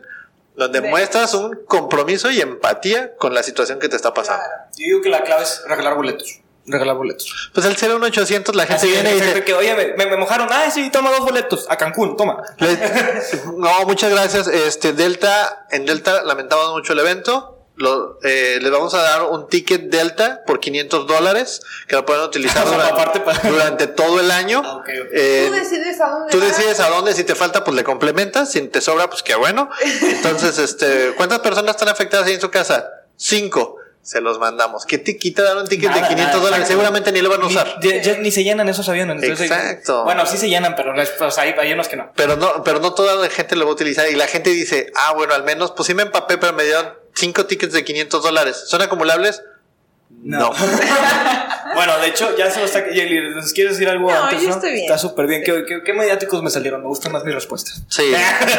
donde 0.58 0.82
De- 0.82 0.90
muestras 0.90 1.34
un 1.36 1.64
compromiso 1.66 2.30
y 2.32 2.42
empatía 2.42 3.16
con 3.16 3.34
la 3.34 3.44
situación 3.44 3.80
que 3.80 3.88
te 3.88 3.96
está 3.96 4.14
pasando. 4.14 4.44
Claro. 4.44 4.64
Yo 4.76 4.86
digo 4.86 5.02
que 5.02 5.10
la 5.10 5.24
clave 5.24 5.44
es 5.44 5.62
regalar 5.68 5.96
boletos. 5.96 6.42
Regalar 6.66 6.98
boletos. 6.98 7.52
Pues 7.54 7.66
el 7.66 7.78
01800 7.78 8.54
la 8.54 8.64
gente 8.64 8.76
Así 8.76 8.88
viene 8.90 9.12
y 9.16 9.22
dice, 9.22 9.44
que, 9.46 9.54
oye, 9.54 9.94
me, 9.96 10.18
mojaron. 10.18 10.50
Ah, 10.52 10.70
sí, 10.70 10.90
toma 10.90 11.12
dos 11.12 11.22
boletos. 11.22 11.66
A 11.70 11.78
Cancún, 11.78 12.18
toma. 12.18 12.44
No, 13.56 13.86
muchas 13.86 14.12
gracias. 14.12 14.48
Este 14.48 14.92
Delta, 14.92 15.66
en 15.72 15.86
Delta 15.86 16.24
lamentamos 16.24 16.72
mucho 16.72 16.92
el 16.92 17.00
evento. 17.00 17.57
Lo, 17.78 18.18
eh, 18.24 18.58
les 18.62 18.72
vamos 18.72 18.94
a 18.96 19.02
dar 19.04 19.24
un 19.24 19.48
ticket 19.48 19.84
Delta 19.92 20.42
por 20.48 20.60
500 20.60 21.06
dólares 21.06 21.62
que 21.88 21.96
lo 21.96 22.06
pueden 22.08 22.24
utilizar 22.24 22.66
O 22.66 22.70
sea, 22.70 22.78
durante, 22.78 22.94
aparte 23.02 23.20
para- 23.20 23.40
durante 23.50 23.88
todo 23.88 24.20
el 24.20 24.32
año. 24.32 24.62
Ah. 24.66 24.84
Eh, 25.14 25.46
Tú 25.48 25.54
decides 25.54 26.02
a 26.02 26.10
dónde 26.10 26.32
tú 26.32 26.40
decides 26.40 26.80
a 26.80 26.90
dónde, 26.90 27.14
si 27.14 27.24
te 27.24 27.36
falta, 27.36 27.64
pues 27.64 27.76
le 27.76 27.84
complementas, 27.84 28.52
si 28.52 28.62
te 28.62 28.82
sobra, 28.82 29.10
pues 29.12 29.22
qué 29.22 29.36
bueno. 29.36 29.70
Entonces, 30.02 30.58
este, 30.58 31.14
¿cuántas 31.16 31.40
personas 31.40 31.72
están 31.76 31.90
afectadas 31.90 32.26
ahí 32.28 32.34
en 32.34 32.42
su 32.42 32.50
casa? 32.50 32.90
Cinco. 33.16 33.76
Se 34.02 34.22
los 34.22 34.40
mandamos. 34.40 34.86
¿Qué 34.86 34.98
te 35.00 35.18
quita 35.18 35.44
dar 35.44 35.58
un 35.58 35.68
ticket 35.68 35.90
Nada, 35.90 36.02
de 36.04 36.08
500 36.08 36.28
nada, 36.28 36.38
dólares? 36.38 36.60
exacto. 36.60 36.72
Seguramente 36.72 37.12
ni 37.12 37.20
lo 37.22 37.30
van 37.30 37.42
a 37.42 37.46
Ni, 37.46 37.52
usar. 37.52 37.76
ya- 37.82 38.02
ya 38.02 38.18
ni 38.20 38.32
se 38.32 38.42
llenan 38.46 38.70
esos 38.70 38.88
aviones. 38.88 39.22
entonces- 39.22 39.52
Exacto. 39.52 40.06
Bueno, 40.06 40.26
sí 40.26 40.38
se 40.38 40.48
llenan, 40.48 40.76
pero 40.78 41.00
es- 41.02 41.10
pues, 41.10 41.38
hay, 41.38 41.54
hay 41.60 41.74
unos 41.74 41.90
que 41.90 41.98
no. 41.98 42.10
Pero 42.16 42.38
no, 42.38 42.64
pero 42.64 42.80
no 42.80 42.94
toda 42.94 43.16
la 43.16 43.30
gente 43.30 43.58
lo 43.58 43.66
va 43.66 43.72
a 43.72 43.74
utilizar. 43.74 44.10
Y 44.10 44.16
la 44.16 44.28
gente 44.28 44.50
dice, 44.52 44.94
ah, 44.96 45.12
bueno, 45.14 45.34
al 45.34 45.44
menos, 45.44 45.72
pues 45.74 45.88
sí 45.88 45.94
me 45.94 46.04
empapé, 46.04 46.38
pero 46.38 46.54
me 46.54 46.64
dieron 46.64 46.94
cinco 47.18 47.46
tickets 47.46 47.74
de 47.74 47.84
500 47.84 48.24
dólares. 48.24 48.64
¿Son 48.68 48.82
acumulables? 48.82 49.42
No. 50.10 50.52
Bueno, 51.78 51.98
de 52.00 52.08
hecho, 52.08 52.36
ya 52.38 52.50
se 52.52 52.60
lo 52.60 52.66
está. 52.66 52.86
Yeli, 52.90 53.34
¿nos 53.36 53.54
¿quieres 53.54 53.74
decir 53.74 53.88
algo 53.90 54.12
No, 54.12 54.24
antes? 54.26 54.42
yo 54.42 54.50
estoy 54.50 54.72
bien. 54.72 54.84
Está 54.86 54.98
súper 54.98 55.28
bien. 55.28 55.44
¿Qué, 55.44 55.64
qué, 55.68 55.82
qué 55.84 55.94
mediáticos 55.94 56.42
me 56.44 56.50
salieron? 56.50 56.82
Me 56.82 56.88
gustan 56.88 57.12
más 57.12 57.24
mis 57.24 57.34
respuestas. 57.36 57.82
Sí. 57.90 58.14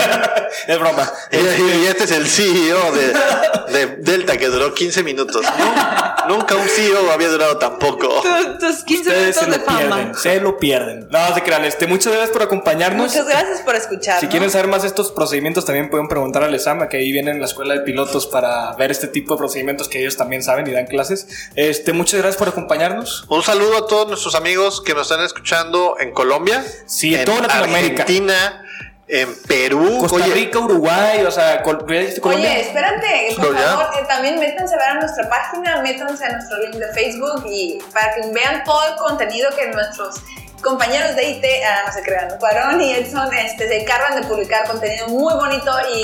es 0.67 0.79
broma. 0.79 1.11
y, 1.33 1.37
y 1.37 1.87
este 1.87 2.05
es 2.05 2.11
el 2.13 2.27
CEO 2.27 2.93
de, 2.93 3.77
de 3.79 3.87
Delta 3.99 4.37
que 4.37 4.47
duró 4.47 4.73
15 4.75 5.03
minutos. 5.03 5.43
Nu- 5.59 6.37
Nunca 6.37 6.57
un 6.57 6.69
CEO 6.69 7.11
había 7.11 7.29
durado 7.29 7.57
tan 7.59 7.79
poco. 7.79 8.09
Tu- 8.23 8.59
Tus 8.59 8.85
15 8.85 9.09
Ustedes 9.11 9.37
se 9.37 9.47
minutos 9.47 9.51
de 9.51 9.59
lo 9.59 9.65
fama. 9.65 9.79
pierden. 9.97 10.15
Se 10.15 10.41
lo 10.41 10.59
pierden. 10.59 11.09
No, 11.11 11.35
se 11.35 11.43
crean. 11.43 11.65
Este, 11.65 11.87
muchas 11.87 12.13
gracias 12.13 12.31
por 12.31 12.43
acompañarnos. 12.43 13.09
Muchas 13.11 13.27
gracias 13.27 13.61
por 13.63 13.75
escuchar. 13.77 14.21
Si 14.21 14.27
quieren 14.29 14.51
saber 14.51 14.67
más 14.69 14.83
de 14.83 14.89
estos 14.89 15.11
procedimientos, 15.13 15.65
también 15.65 15.91
pueden 15.91 16.09
preguntar 16.09 16.45
al 16.45 16.55
ESAMA, 16.55 16.89
que 16.89 16.99
ahí 16.99 17.13
vienen 17.13 17.37
en 17.37 17.41
la 17.41 17.47
escuela 17.47 17.75
de 17.75 17.81
pilotos 17.81 18.27
para 18.27 18.75
ver 18.77 18.91
este 18.91 19.09
tipo 19.09 19.35
de 19.35 19.39
procedimientos 19.39 19.89
que 19.89 20.01
ellos 20.01 20.17
también 20.17 20.43
saben 20.43 20.67
y 20.67 20.73
dan 20.73 20.87
clases. 20.87 21.29
Este, 21.57 21.93
muchas 21.93 22.21
gracias 22.21 22.37
por 22.37 22.49
acompañarnos. 22.49 23.08
Un 23.29 23.43
saludo 23.43 23.79
a 23.79 23.87
todos 23.87 24.09
nuestros 24.09 24.35
amigos 24.35 24.81
que 24.81 24.95
nos 24.95 25.11
están 25.11 25.25
escuchando 25.25 25.97
en 26.01 26.13
Colombia, 26.13 26.65
Sí, 26.87 27.15
en 27.15 27.25
toda 27.25 27.43
Latinoamérica. 27.43 28.03
Argentina, 28.03 28.65
en 29.07 29.35
Perú. 29.47 29.99
Costa 30.01 30.17
Oye, 30.17 30.35
Rica, 30.35 30.59
Uruguay, 30.59 31.25
o 31.27 31.31
sea, 31.31 31.63
Col- 31.63 31.85
¿ya 31.89 31.99
dijiste 32.01 32.21
Colombia? 32.21 32.51
Oye, 32.51 32.61
espérate, 32.61 33.35
por 33.37 33.57
favor, 33.59 33.87
eh, 33.99 34.05
también 34.07 34.39
métanse 34.39 34.75
a 34.75 34.79
ver 34.79 34.89
a 34.89 34.95
nuestra 34.95 35.29
página, 35.31 35.81
métanse 35.83 36.25
a 36.27 36.33
nuestro 36.33 36.59
link 36.59 36.75
de 36.75 36.93
Facebook 36.93 37.45
y 37.47 37.79
para 37.95 38.15
que 38.15 38.21
vean 38.33 38.63
todo 38.65 38.87
el 38.87 38.97
contenido 38.97 39.49
que 39.57 39.67
nuestros 39.69 40.17
compañeros 40.63 41.15
de 41.17 41.31
IT, 41.31 41.45
ah, 41.67 41.85
no 41.87 41.93
se 41.93 42.03
crean, 42.03 42.37
Cuarón 42.39 42.81
y 42.83 42.93
Edson 42.93 43.33
este, 43.33 43.69
se 43.69 43.81
encargan 43.83 44.21
de 44.21 44.27
publicar 44.27 44.67
contenido 44.69 45.07
muy 45.09 45.33
bonito 45.35 45.73
y, 45.95 45.99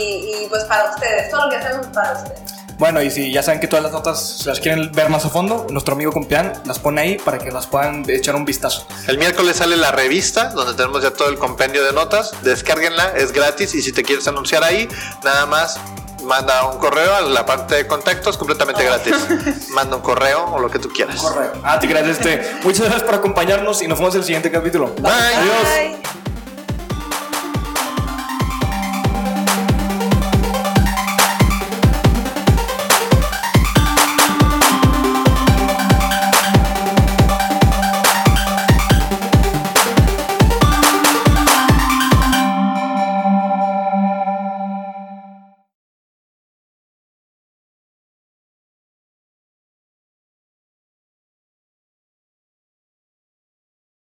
y, 0.45 0.47
pues 0.49 0.65
para 0.65 0.91
ustedes, 0.91 1.29
todo 1.31 1.45
lo 1.47 1.51
que 1.51 1.57
hacemos 1.57 1.87
para 1.89 2.13
ustedes. 2.13 2.41
Bueno, 2.79 3.03
y 3.03 3.11
si 3.11 3.33
ya 3.33 3.43
saben 3.43 3.61
que 3.61 3.67
todas 3.67 3.83
las 3.83 3.93
notas 3.93 4.39
si 4.39 4.49
las 4.49 4.61
quieren 4.61 4.91
ver 4.93 5.09
más 5.09 5.25
a 5.25 5.29
fondo, 5.29 5.67
nuestro 5.71 5.95
amigo 5.95 6.13
Compián 6.13 6.53
las 6.67 6.79
pone 6.79 7.01
ahí 7.01 7.17
para 7.17 7.39
que 7.39 7.51
las 7.51 7.67
puedan 7.67 8.09
echar 8.09 8.35
un 8.37 8.45
vistazo. 8.45 8.87
El 9.07 9.19
miércoles 9.19 9.57
sale 9.57 9.77
la 9.77 9.93
revista 9.93 10.51
donde 10.51 10.75
tenemos 10.75 11.03
ya 11.03 11.11
todo 11.13 11.29
el 11.29 11.39
compendio 11.39 11.85
de 11.85 11.93
notas. 11.93 12.33
Descárguenla, 12.43 13.13
es 13.17 13.33
gratis 13.33 13.75
y 13.75 13.83
si 13.83 13.93
te 13.93 14.03
quieres 14.03 14.27
anunciar 14.29 14.65
ahí, 14.65 14.89
nada 15.23 15.47
más 15.47 15.79
manda 16.25 16.69
un 16.69 16.79
correo 16.79 17.15
a 17.15 17.21
la 17.21 17.47
parte 17.47 17.77
de 17.77 17.87
contactos 17.87 18.37
completamente 18.37 18.83
gratis. 18.85 19.15
Manda 19.71 19.97
un 19.97 20.03
correo 20.03 20.45
o 20.47 20.59
lo 20.59 20.71
que 20.71 20.79
tú 20.79 20.89
quieras. 20.89 21.21
Correcto. 21.21 21.61
Ah, 21.63 21.79
te 21.79 21.87
creas, 21.87 22.07
este. 22.09 22.59
Muchas 22.63 22.87
gracias 22.87 23.03
por 23.03 23.15
acompañarnos 23.15 23.83
y 23.83 23.89
nos 23.89 23.99
vemos 23.99 24.15
en 24.15 24.21
el 24.21 24.27
siguiente 24.27 24.51
capítulo. 24.51 24.95
Bye. 24.99 25.13
Adiós. 25.13 26.24